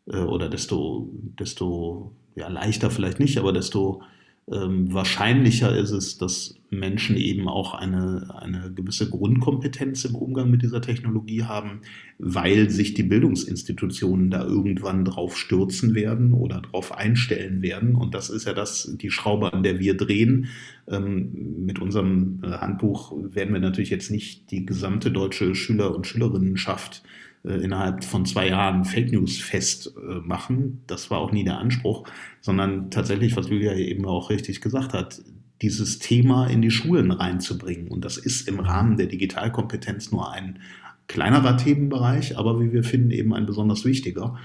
oder 0.07 0.49
desto, 0.49 1.11
desto 1.38 2.17
ja, 2.35 2.49
leichter 2.49 2.91
vielleicht 2.91 3.21
nicht, 3.21 3.38
aber 3.38 3.53
desto 3.53 4.03
ähm, 4.51 4.93
wahrscheinlicher 4.93 5.77
ist 5.77 5.93
es, 5.93 6.19
dass 6.19 6.57
Menschen 6.69 7.17
eben 7.17 7.49
auch 7.49 7.75
eine, 7.75 8.35
eine 8.41 8.73
gewisse 8.75 9.09
Grundkompetenz 9.09 10.05
im 10.05 10.17
Umgang 10.17 10.51
mit 10.51 10.62
dieser 10.62 10.81
Technologie 10.81 11.45
haben, 11.45 11.83
weil 12.19 12.69
sich 12.69 12.95
die 12.95 13.05
Bildungsinstitutionen 13.05 14.31
da 14.31 14.45
irgendwann 14.45 15.05
drauf 15.05 15.37
stürzen 15.37 15.95
werden 15.95 16.33
oder 16.33 16.61
drauf 16.61 16.93
einstellen 16.93 17.62
werden. 17.62 17.95
Und 17.95 18.15
das 18.15 18.31
ist 18.31 18.47
ja 18.47 18.53
das, 18.53 18.97
die 19.01 19.11
Schraube, 19.11 19.53
an 19.53 19.62
der 19.62 19.79
wir 19.79 19.97
drehen. 19.97 20.49
Ähm, 20.88 21.65
mit 21.65 21.79
unserem 21.79 22.41
äh, 22.43 22.49
Handbuch 22.49 23.12
werden 23.17 23.53
wir 23.53 23.61
natürlich 23.61 23.91
jetzt 23.91 24.11
nicht 24.11 24.51
die 24.51 24.67
gesamte 24.67 25.12
deutsche 25.12 25.55
Schüler- 25.55 25.95
und 25.95 26.07
Schülerinnenschaft 26.07 27.05
äh, 27.05 27.32
innerhalb 27.44 28.05
von 28.05 28.24
zwei 28.24 28.48
Jahren 28.48 28.85
Fake 28.85 29.12
News 29.12 29.38
festmachen. 29.38 30.83
Das 30.87 31.11
war 31.11 31.18
auch 31.18 31.33
nie 31.33 31.44
der 31.44 31.59
Anspruch, 31.59 32.05
sondern 32.40 32.90
tatsächlich, 32.90 33.37
was 33.37 33.48
Julia 33.48 33.74
eben 33.74 34.07
auch 34.07 34.31
richtig 34.31 34.61
gesagt 34.61 34.92
hat, 34.92 35.20
dieses 35.61 35.98
Thema 35.98 36.46
in 36.46 36.62
die 36.62 36.70
Schulen 36.70 37.11
reinzubringen. 37.11 37.88
Und 37.88 38.05
das 38.05 38.16
ist 38.16 38.48
im 38.48 38.61
Rahmen 38.61 38.96
der 38.96 39.07
Digitalkompetenz 39.07 40.11
nur 40.11 40.33
ein 40.33 40.61
kleinerer 41.09 41.57
Themenbereich, 41.57 42.38
aber 42.38 42.61
wie 42.61 42.72
wir 42.72 42.85
finden, 42.85 43.11
eben 43.11 43.35
ein 43.35 43.46
besonders 43.46 43.85
wichtiger. 43.85 44.37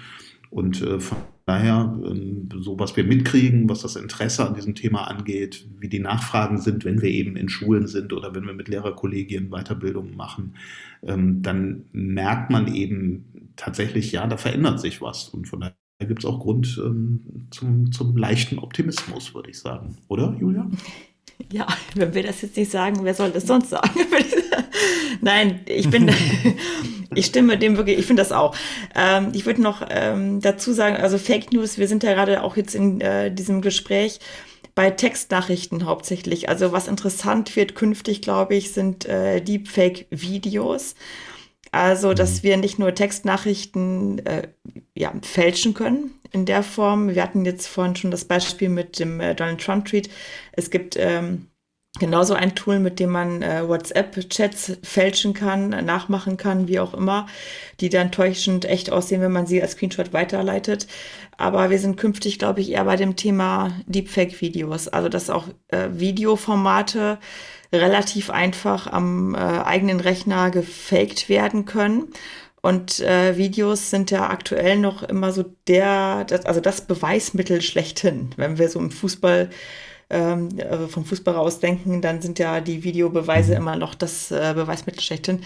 Und 0.50 0.82
äh, 0.82 1.00
von 1.00 1.18
daher, 1.46 1.98
ähm, 2.06 2.50
so 2.60 2.80
was 2.80 2.96
wir 2.96 3.04
mitkriegen, 3.04 3.70
was 3.70 3.82
das 3.82 3.96
Interesse 3.96 4.48
an 4.48 4.54
diesem 4.54 4.76
Thema 4.76 5.08
angeht, 5.08 5.68
wie 5.80 5.90
die 5.90 6.00
Nachfragen 6.00 6.60
sind, 6.60 6.86
wenn 6.86 7.02
wir 7.02 7.10
eben 7.10 7.36
in 7.36 7.50
Schulen 7.50 7.88
sind 7.88 8.14
oder 8.14 8.34
wenn 8.36 8.46
wir 8.46 8.54
mit 8.54 8.68
Lehrerkollegien 8.68 9.50
Weiterbildungen 9.50 10.16
machen, 10.16 10.56
ähm, 11.04 11.42
dann 11.42 11.86
merkt 11.92 12.52
man 12.52 12.74
eben 12.74 13.52
tatsächlich, 13.56 14.12
ja, 14.12 14.28
da 14.28 14.38
verändert 14.38 14.80
sich 14.80 15.02
was. 15.02 15.30
Und 15.30 15.48
von 15.48 15.62
daher 15.62 15.76
gibt 16.00 16.20
es 16.20 16.26
auch 16.26 16.40
Grund 16.40 16.80
ähm, 16.84 17.48
zum, 17.52 17.92
zum 17.92 18.16
leichten 18.16 18.60
Optimismus, 18.60 19.34
würde 19.34 19.50
ich 19.50 19.60
sagen. 19.60 19.98
Oder, 20.08 20.36
Julia? 20.40 20.70
Ja, 21.52 21.68
wenn 21.96 22.14
wir 22.14 22.24
das 22.24 22.42
jetzt 22.42 22.58
nicht 22.58 22.72
sagen, 22.72 23.00
wer 23.04 23.14
soll 23.14 23.32
das 23.32 23.48
sonst 23.48 23.70
sagen? 23.70 23.90
Nein, 25.22 25.62
ich 25.66 25.90
bin, 25.90 26.12
ich 27.16 27.28
stimme 27.28 27.58
dem 27.58 27.78
wirklich, 27.78 28.00
ich 28.00 28.06
finde 28.06 28.22
das 28.22 28.32
auch. 28.32 28.56
Ähm, 28.96 29.30
ich 29.34 29.46
würde 29.46 29.62
noch 29.62 29.86
ähm, 29.90 30.42
dazu 30.42 30.74
sagen, 30.74 30.98
also 30.98 31.18
Fake 31.18 31.54
News, 31.54 31.78
wir 31.78 31.88
sind 31.88 32.04
ja 32.04 32.14
gerade 32.14 32.44
auch 32.44 32.58
jetzt 32.58 32.76
in 32.76 33.02
äh, 33.02 33.32
diesem 33.32 33.62
Gespräch 33.62 34.20
bei 34.76 34.92
Textnachrichten 34.92 35.86
hauptsächlich. 35.86 36.50
Also 36.50 36.72
was 36.72 36.88
interessant 36.88 37.56
wird 37.56 37.76
künftig, 37.76 38.22
glaube 38.22 38.56
ich, 38.56 38.74
sind 38.74 39.06
äh, 39.06 39.42
Deepfake-Videos. 39.42 40.96
Also, 41.72 42.14
dass 42.14 42.42
mhm. 42.42 42.48
wir 42.48 42.58
nicht 42.58 42.80
nur 42.80 42.94
Textnachrichten 42.94 44.26
äh, 44.26 44.48
ja, 44.96 45.14
fälschen 45.22 45.74
können 45.74 46.12
in 46.32 46.46
der 46.46 46.64
Form. 46.64 47.10
Wir 47.14 47.24
hatten 47.24 47.46
jetzt 47.46 47.68
vorhin 47.68 47.96
schon 47.96 48.12
das 48.12 48.26
Beispiel 48.26 48.70
mit 48.70 49.00
dem 49.00 49.20
äh, 49.20 49.36
Donald 49.36 49.62
Trump-Tweet. 49.62 50.10
Es 50.54 50.70
gibt 50.70 50.96
ähm, 50.98 51.48
genauso 52.00 52.34
ein 52.34 52.56
Tool, 52.56 52.80
mit 52.80 53.00
dem 53.00 53.12
man 53.12 53.42
äh, 53.42 53.68
WhatsApp-Chats 53.68 54.78
fälschen 54.84 55.34
kann, 55.34 55.70
nachmachen 55.70 56.38
kann, 56.38 56.68
wie 56.68 56.80
auch 56.80 56.94
immer, 56.94 57.28
die 57.80 57.90
dann 57.90 58.12
täuschend 58.12 58.66
echt 58.66 58.92
aussehen, 58.92 59.22
wenn 59.22 59.32
man 59.32 59.48
sie 59.48 59.62
als 59.62 59.72
Screenshot 59.72 60.14
weiterleitet. 60.14 60.88
Aber 61.38 61.70
wir 61.70 61.80
sind 61.80 61.98
künftig, 61.98 62.40
glaube 62.40 62.62
ich, 62.62 62.72
eher 62.72 62.86
bei 62.86 62.96
dem 62.96 63.16
Thema 63.16 63.72
Deepfake-Videos. 63.86 64.88
Also, 64.88 65.10
dass 65.10 65.30
auch 65.30 65.46
äh, 65.70 65.90
Videoformate 65.92 67.20
relativ 67.72 68.30
einfach 68.30 68.88
am 68.88 69.36
äh, 69.36 69.38
eigenen 69.38 70.00
Rechner 70.00 70.52
gefaked 70.52 71.30
werden 71.30 71.66
können. 71.66 72.08
Und 72.62 73.00
äh, 73.00 73.38
Videos 73.38 73.90
sind 73.90 74.12
ja 74.12 74.30
aktuell 74.30 74.78
noch 74.78 75.04
immer 75.04 75.32
so 75.32 75.46
der, 75.68 76.26
das, 76.26 76.46
also 76.46 76.60
das 76.60 76.82
Beweismittel 76.82 77.62
schlechthin. 77.62 78.32
Wenn 78.36 78.58
wir 78.58 78.70
so 78.70 78.80
im 78.80 78.92
Fußball, 78.92 79.50
ähm, 80.10 80.50
also 80.70 80.88
vom 80.88 81.06
Fußball 81.06 81.36
aus 81.36 81.60
denken, 81.60 82.02
dann 82.02 82.22
sind 82.22 82.40
ja 82.40 82.60
die 82.60 82.84
Videobeweise 82.84 83.52
mhm. 83.52 83.58
immer 83.58 83.76
noch 83.76 83.96
das 83.96 84.32
äh, 84.32 84.54
Beweismittel 84.56 85.02
schlechthin. 85.02 85.42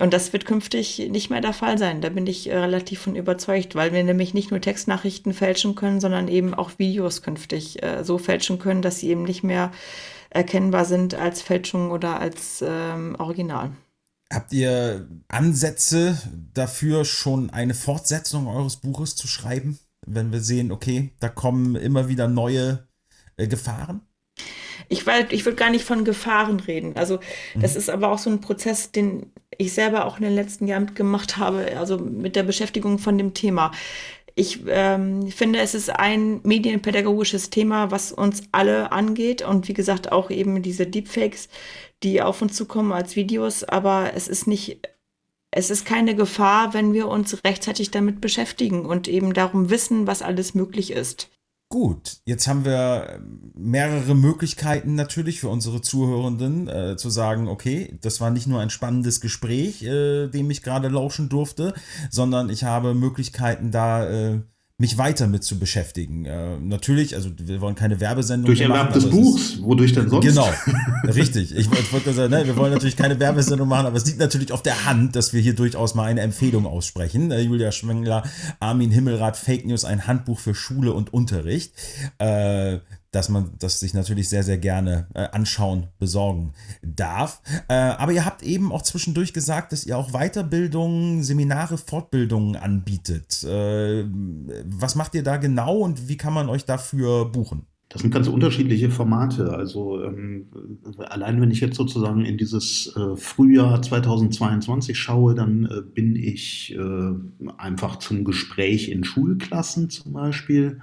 Und 0.00 0.12
das 0.12 0.32
wird 0.32 0.44
künftig 0.44 0.98
nicht 1.10 1.30
mehr 1.30 1.40
der 1.40 1.52
Fall 1.52 1.78
sein. 1.78 2.00
Da 2.00 2.08
bin 2.08 2.26
ich 2.26 2.50
äh, 2.50 2.56
relativ 2.56 3.02
von 3.02 3.14
überzeugt, 3.14 3.76
weil 3.76 3.92
wir 3.92 4.02
nämlich 4.02 4.34
nicht 4.34 4.50
nur 4.50 4.60
Textnachrichten 4.60 5.32
fälschen 5.32 5.76
können, 5.76 6.00
sondern 6.00 6.26
eben 6.26 6.54
auch 6.54 6.72
Videos 6.78 7.22
künftig 7.22 7.82
äh, 7.82 8.02
so 8.02 8.18
fälschen 8.18 8.58
können, 8.58 8.82
dass 8.82 8.98
sie 8.98 9.10
eben 9.10 9.22
nicht 9.22 9.44
mehr 9.44 9.70
erkennbar 10.30 10.84
sind 10.84 11.14
als 11.14 11.42
Fälschung 11.42 11.92
oder 11.92 12.18
als 12.18 12.64
ähm, 12.66 13.14
Original. 13.18 13.70
Habt 14.34 14.52
ihr 14.52 15.06
Ansätze 15.28 16.18
dafür, 16.52 17.04
schon 17.04 17.50
eine 17.50 17.72
Fortsetzung 17.72 18.48
eures 18.48 18.78
Buches 18.78 19.14
zu 19.14 19.28
schreiben, 19.28 19.78
wenn 20.04 20.32
wir 20.32 20.40
sehen, 20.40 20.72
okay, 20.72 21.12
da 21.20 21.28
kommen 21.28 21.76
immer 21.76 22.08
wieder 22.08 22.26
neue 22.26 22.88
äh, 23.36 23.46
Gefahren? 23.46 24.00
Ich, 24.88 25.06
ich 25.06 25.44
würde 25.44 25.56
gar 25.56 25.70
nicht 25.70 25.84
von 25.84 26.04
Gefahren 26.04 26.58
reden. 26.58 26.96
Also 26.96 27.20
das 27.54 27.74
mhm. 27.74 27.78
ist 27.78 27.90
aber 27.90 28.08
auch 28.08 28.18
so 28.18 28.28
ein 28.28 28.40
Prozess, 28.40 28.90
den 28.90 29.32
ich 29.56 29.72
selber 29.72 30.04
auch 30.04 30.16
in 30.16 30.24
den 30.24 30.34
letzten 30.34 30.66
Jahren 30.66 30.86
mitgemacht 30.86 31.36
habe, 31.36 31.76
also 31.78 31.96
mit 31.96 32.34
der 32.34 32.42
Beschäftigung 32.42 32.98
von 32.98 33.16
dem 33.16 33.34
Thema. 33.34 33.70
Ich 34.36 34.60
ähm, 34.66 35.28
finde, 35.28 35.60
es 35.60 35.74
ist 35.74 35.90
ein 35.90 36.40
medienpädagogisches 36.42 37.50
Thema, 37.50 37.90
was 37.90 38.12
uns 38.12 38.42
alle 38.50 38.90
angeht 38.90 39.42
und 39.42 39.68
wie 39.68 39.74
gesagt 39.74 40.10
auch 40.10 40.30
eben 40.30 40.60
diese 40.62 40.86
Deepfakes, 40.86 41.48
die 42.02 42.20
auf 42.20 42.42
uns 42.42 42.54
zukommen 42.54 42.92
als 42.92 43.14
Videos, 43.14 43.62
aber 43.62 44.12
es 44.14 44.26
ist 44.28 44.46
nicht 44.46 44.80
es 45.56 45.70
ist 45.70 45.86
keine 45.86 46.16
Gefahr, 46.16 46.74
wenn 46.74 46.92
wir 46.92 47.06
uns 47.06 47.44
rechtzeitig 47.44 47.92
damit 47.92 48.20
beschäftigen 48.20 48.84
und 48.86 49.06
eben 49.06 49.34
darum 49.34 49.70
wissen, 49.70 50.08
was 50.08 50.20
alles 50.20 50.54
möglich 50.54 50.90
ist. 50.90 51.30
Gut, 51.70 52.18
jetzt 52.24 52.46
haben 52.46 52.64
wir 52.64 53.20
mehrere 53.54 54.14
Möglichkeiten 54.14 54.94
natürlich 54.94 55.40
für 55.40 55.48
unsere 55.48 55.80
Zuhörenden 55.80 56.68
äh, 56.68 56.96
zu 56.96 57.10
sagen, 57.10 57.48
okay, 57.48 57.98
das 58.00 58.20
war 58.20 58.30
nicht 58.30 58.46
nur 58.46 58.60
ein 58.60 58.70
spannendes 58.70 59.20
Gespräch, 59.20 59.82
äh, 59.82 60.28
dem 60.28 60.50
ich 60.50 60.62
gerade 60.62 60.88
lauschen 60.88 61.28
durfte, 61.28 61.74
sondern 62.10 62.48
ich 62.48 62.62
habe 62.62 62.94
Möglichkeiten 62.94 63.72
da 63.72 64.08
äh, 64.08 64.42
mich 64.76 64.98
weiter 64.98 65.28
mit 65.28 65.44
zu 65.44 65.58
beschäftigen. 65.58 66.24
Äh, 66.24 66.58
natürlich, 66.58 67.14
also 67.14 67.30
wir 67.36 67.60
wollen 67.60 67.76
keine 67.76 68.00
Werbesendung 68.00 68.46
Durch 68.46 68.60
Erwerb 68.60 68.92
des 68.92 69.08
Buchs, 69.08 69.62
wodurch 69.62 69.92
denn 69.92 70.08
sonst? 70.08 70.26
Genau, 70.26 70.48
richtig. 71.04 71.56
Ich, 71.56 71.70
ich 71.70 71.92
wollte 71.92 72.12
sagen, 72.12 72.32
ne, 72.32 72.44
wir 72.44 72.56
wollen 72.56 72.72
natürlich 72.72 72.96
keine 72.96 73.20
Werbesendung 73.20 73.68
machen, 73.68 73.86
aber 73.86 73.96
es 73.96 74.06
liegt 74.06 74.18
natürlich 74.18 74.50
auf 74.50 74.62
der 74.62 74.84
Hand, 74.84 75.14
dass 75.14 75.32
wir 75.32 75.40
hier 75.40 75.54
durchaus 75.54 75.94
mal 75.94 76.06
eine 76.06 76.22
Empfehlung 76.22 76.66
aussprechen. 76.66 77.30
Äh, 77.30 77.42
Julia 77.42 77.70
Schwengler, 77.70 78.24
Armin 78.58 78.90
Himmelrath, 78.90 79.36
Fake 79.36 79.64
News, 79.64 79.84
ein 79.84 80.08
Handbuch 80.08 80.40
für 80.40 80.56
Schule 80.56 80.92
und 80.92 81.12
Unterricht. 81.12 81.72
Äh, 82.18 82.78
dass 83.14 83.28
man 83.28 83.50
das 83.58 83.80
sich 83.80 83.94
natürlich 83.94 84.28
sehr, 84.28 84.42
sehr 84.42 84.58
gerne 84.58 85.06
äh, 85.14 85.28
anschauen, 85.32 85.88
besorgen 85.98 86.52
darf. 86.82 87.42
Äh, 87.68 87.74
aber 87.74 88.12
ihr 88.12 88.24
habt 88.24 88.42
eben 88.42 88.72
auch 88.72 88.82
zwischendurch 88.82 89.32
gesagt, 89.32 89.72
dass 89.72 89.86
ihr 89.86 89.96
auch 89.96 90.12
Weiterbildungen, 90.12 91.22
Seminare, 91.22 91.78
Fortbildungen 91.78 92.56
anbietet. 92.56 93.44
Äh, 93.44 94.04
was 94.66 94.96
macht 94.96 95.14
ihr 95.14 95.22
da 95.22 95.36
genau 95.36 95.78
und 95.78 96.08
wie 96.08 96.16
kann 96.16 96.32
man 96.32 96.48
euch 96.48 96.64
dafür 96.64 97.26
buchen? 97.26 97.66
Das 97.94 98.02
sind 98.02 98.10
ganz 98.10 98.26
unterschiedliche 98.26 98.90
Formate. 98.90 99.52
Also 99.52 100.02
ähm, 100.02 100.46
allein 100.98 101.40
wenn 101.40 101.52
ich 101.52 101.60
jetzt 101.60 101.76
sozusagen 101.76 102.24
in 102.24 102.36
dieses 102.36 102.92
äh, 102.96 103.14
Frühjahr 103.14 103.80
2022 103.80 104.98
schaue, 104.98 105.36
dann 105.36 105.66
äh, 105.66 105.82
bin 105.94 106.16
ich 106.16 106.74
äh, 106.76 107.48
einfach 107.56 108.00
zum 108.00 108.24
Gespräch 108.24 108.88
in 108.88 109.04
Schulklassen 109.04 109.90
zum 109.90 110.12
Beispiel 110.14 110.80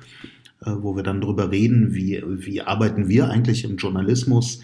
wo 0.64 0.96
wir 0.96 1.04
dann 1.04 1.22
darüber 1.22 1.52
reden, 1.52 1.96
wie, 1.96 2.22
wie 2.26 2.62
arbeiten 2.62 3.10
wir 3.10 3.30
eigentlich 3.30 3.64
im 3.64 3.78
Journalismus 3.78 4.62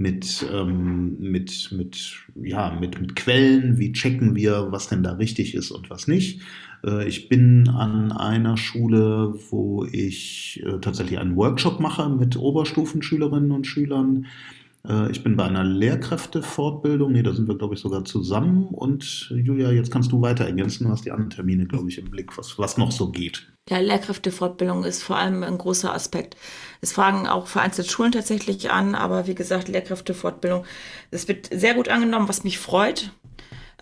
mit, 0.00 0.46
ähm, 0.50 1.18
mit, 1.18 1.70
mit, 1.72 2.16
ja, 2.42 2.76
mit, 2.80 3.00
mit 3.00 3.16
Quellen, 3.16 3.78
wie 3.78 3.92
checken 3.92 4.34
wir, 4.34 4.68
was 4.70 4.88
denn 4.88 5.02
da 5.02 5.12
richtig 5.12 5.54
ist 5.54 5.70
und 5.70 5.90
was 5.90 6.08
nicht. 6.08 6.40
Äh, 6.84 7.06
ich 7.06 7.28
bin 7.28 7.68
an 7.68 8.10
einer 8.10 8.56
Schule, 8.56 9.34
wo 9.50 9.84
ich 9.84 10.62
äh, 10.64 10.78
tatsächlich 10.80 11.18
einen 11.18 11.36
Workshop 11.36 11.80
mache 11.80 12.08
mit 12.08 12.36
Oberstufenschülerinnen 12.36 13.50
und 13.50 13.66
Schülern 13.66 14.24
äh, 14.24 14.59
ich 15.10 15.22
bin 15.22 15.36
bei 15.36 15.44
einer 15.44 15.62
Lehrkräftefortbildung. 15.62 17.12
Nee, 17.12 17.22
da 17.22 17.34
sind 17.34 17.46
wir, 17.48 17.58
glaube 17.58 17.74
ich, 17.74 17.80
sogar 17.80 18.04
zusammen. 18.06 18.68
Und 18.68 19.30
Julia, 19.30 19.70
jetzt 19.72 19.90
kannst 19.90 20.10
du 20.10 20.22
weiter 20.22 20.46
ergänzen. 20.46 20.84
Du 20.84 20.90
hast 20.90 21.04
die 21.04 21.10
anderen 21.10 21.30
Termine, 21.30 21.66
glaube 21.66 21.88
ich, 21.90 21.98
im 21.98 22.10
Blick, 22.10 22.38
was, 22.38 22.58
was 22.58 22.78
noch 22.78 22.90
so 22.90 23.10
geht. 23.10 23.46
Ja, 23.68 23.78
Lehrkräftefortbildung 23.78 24.84
ist 24.84 25.02
vor 25.02 25.16
allem 25.16 25.42
ein 25.42 25.58
großer 25.58 25.94
Aspekt. 25.94 26.36
Es 26.80 26.92
fragen 26.92 27.28
auch 27.28 27.46
vereinzelt 27.46 27.90
Schulen 27.90 28.10
tatsächlich 28.10 28.70
an, 28.70 28.94
aber 28.94 29.26
wie 29.26 29.34
gesagt, 29.34 29.68
Lehrkräftefortbildung, 29.68 30.64
das 31.10 31.28
wird 31.28 31.50
sehr 31.52 31.74
gut 31.74 31.88
angenommen, 31.88 32.28
was 32.28 32.42
mich 32.42 32.58
freut. 32.58 33.12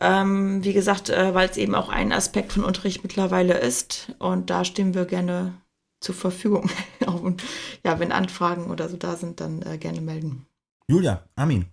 Ähm, 0.01 0.63
wie 0.63 0.73
gesagt, 0.73 1.11
äh, 1.11 1.33
weil 1.35 1.49
es 1.49 1.57
eben 1.57 1.75
auch 1.75 1.89
ein 1.89 2.13
Aspekt 2.13 2.53
von 2.53 2.65
Unterricht 2.65 3.03
mittlerweile 3.03 3.59
ist. 3.59 4.15
Und 4.19 4.51
da 4.51 4.65
stehen 4.65 4.95
wir 4.95 5.07
gerne 5.07 5.55
zur 6.01 6.15
Verfügung. 6.15 6.71
Und 7.07 7.43
ja, 7.85 7.99
wenn 7.99 8.13
Anfragen 8.13 8.71
oder 8.71 8.89
so 8.89 8.97
da 8.97 9.17
sind, 9.17 9.41
dann 9.41 9.63
äh, 9.63 9.79
gerne 9.79 10.01
melden. 10.01 10.48
Julia, 10.91 11.23
Armin, 11.37 11.67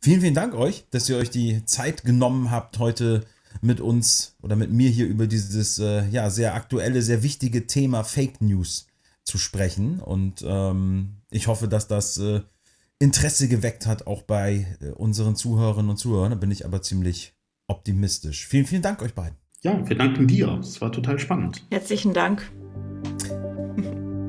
vielen, 0.00 0.22
vielen 0.22 0.34
Dank 0.34 0.54
euch, 0.54 0.86
dass 0.90 1.10
ihr 1.10 1.18
euch 1.18 1.28
die 1.28 1.66
Zeit 1.66 2.04
genommen 2.04 2.50
habt, 2.50 2.78
heute 2.78 3.26
mit 3.60 3.82
uns 3.82 4.34
oder 4.40 4.56
mit 4.56 4.72
mir 4.72 4.88
hier 4.88 5.06
über 5.06 5.26
dieses 5.26 5.78
äh, 5.78 6.08
ja, 6.08 6.30
sehr 6.30 6.54
aktuelle, 6.54 7.02
sehr 7.02 7.22
wichtige 7.22 7.66
Thema 7.66 8.02
Fake 8.02 8.40
News 8.40 8.86
zu 9.24 9.36
sprechen. 9.36 10.00
Und 10.00 10.42
ähm, 10.46 11.18
ich 11.30 11.48
hoffe, 11.48 11.68
dass 11.68 11.86
das 11.86 12.16
äh, 12.16 12.40
Interesse 12.98 13.48
geweckt 13.48 13.84
hat, 13.84 14.06
auch 14.06 14.22
bei 14.22 14.78
äh, 14.80 14.88
unseren 14.92 15.36
Zuhörerinnen 15.36 15.90
und 15.90 15.98
Zuhörern. 15.98 16.30
Da 16.30 16.36
bin 16.36 16.50
ich 16.50 16.64
aber 16.64 16.80
ziemlich 16.80 17.34
optimistisch. 17.66 18.46
Vielen, 18.46 18.64
vielen 18.64 18.82
Dank 18.82 19.02
euch 19.02 19.12
beiden. 19.12 19.36
Ja, 19.60 19.86
wir 19.86 19.96
danken 19.98 20.26
dir. 20.26 20.58
Es 20.60 20.80
war 20.80 20.90
total 20.90 21.18
spannend. 21.18 21.62
Herzlichen 21.70 22.14
Dank. 22.14 22.50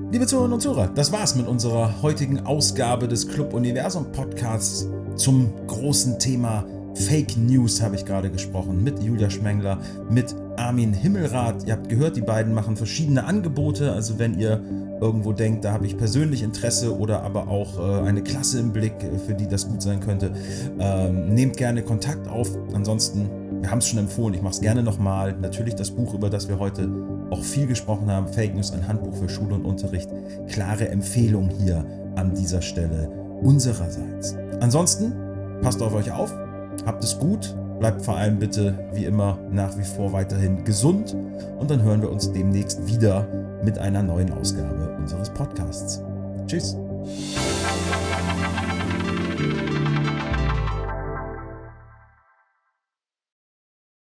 Liebe 0.10 0.26
Zuhörerinnen 0.26 0.54
und 0.54 0.62
Zuhörer, 0.62 0.88
das 0.96 1.12
war's 1.12 1.36
mit 1.36 1.48
unserer 1.48 2.02
heutigen 2.02 2.40
Ausgabe 2.46 3.10
des 3.10 3.28
Club 3.28 3.54
Universum 3.54 4.10
Podcasts 4.14 4.88
zum 5.18 5.52
großen 5.68 6.18
Thema 6.18 6.66
Fake 6.96 7.38
News 7.38 7.82
habe 7.82 7.96
ich 7.96 8.06
gerade 8.06 8.32
gesprochen 8.32 8.84
mit 8.84 9.04
Julia 9.04 9.30
Schmengler, 9.30 9.80
mit 10.10 10.34
Armin 10.56 10.94
Himmelrath. 10.94 11.68
Ihr 11.68 11.74
habt 11.74 11.90
gehört, 11.90 12.16
die 12.16 12.22
beiden 12.22 12.54
machen 12.54 12.76
verschiedene 12.76 13.26
Angebote. 13.26 13.92
Also 13.92 14.18
wenn 14.18 14.40
ihr 14.40 14.62
irgendwo 15.00 15.32
denkt, 15.32 15.64
da 15.64 15.74
habe 15.74 15.86
ich 15.86 15.96
persönlich 15.96 16.42
Interesse 16.42 16.98
oder 16.98 17.22
aber 17.22 17.50
auch 17.50 17.78
äh, 17.78 18.08
eine 18.08 18.24
Klasse 18.24 18.60
im 18.60 18.72
Blick, 18.72 18.94
äh, 19.04 19.20
für 19.20 19.36
die 19.36 19.48
das 19.48 19.68
gut 19.68 19.82
sein 19.82 20.00
könnte, 20.00 20.32
ähm, 20.80 21.36
nehmt 21.36 21.58
gerne 21.58 21.84
Kontakt 21.84 22.28
auf. 22.28 22.50
Ansonsten, 22.74 23.30
wir 23.62 23.72
haben 23.72 23.80
es 23.80 23.88
schon 23.88 24.00
empfohlen, 24.00 24.34
ich 24.34 24.42
mache 24.42 24.54
es 24.54 24.62
gerne 24.62 24.84
nochmal. 24.84 25.36
Natürlich 25.40 25.76
das 25.76 25.92
Buch, 25.92 26.14
über 26.14 26.30
das 26.30 26.48
wir 26.48 26.60
heute 26.60 26.90
auch 27.30 27.44
viel 27.44 27.68
gesprochen 27.68 28.10
haben, 28.10 28.28
Fake 28.28 28.54
News, 28.54 28.72
ein 28.72 28.88
Handbuch 28.88 29.16
für 29.16 29.30
Schule 29.30 29.56
und 29.56 29.66
Unterricht. 29.66 30.10
Klare 30.48 30.90
Empfehlung 30.90 31.50
hier 31.50 31.86
an 32.16 32.34
dieser 32.34 32.62
Stelle 32.62 33.10
unsererseits. 33.42 34.36
Ansonsten, 34.60 35.14
passt 35.62 35.82
auf 35.82 35.94
euch 35.94 36.12
auf, 36.12 36.34
habt 36.86 37.04
es 37.04 37.18
gut, 37.20 37.56
bleibt 37.80 38.02
vor 38.02 38.18
allem 38.18 38.40
bitte 38.40 38.78
wie 38.94 39.06
immer 39.06 39.38
nach 39.52 39.78
wie 39.78 39.84
vor 39.84 40.14
weiterhin 40.14 40.64
gesund 40.64 41.16
und 41.60 41.70
dann 41.70 41.84
hören 41.84 42.02
wir 42.02 42.12
uns 42.12 42.32
demnächst 42.32 42.88
wieder 42.88 43.28
mit 43.64 43.78
einer 43.78 44.04
neuen 44.04 44.32
Ausgabe 44.34 44.96
unseres 44.98 45.30
Podcasts. 45.30 46.02
Tschüss. 46.48 46.78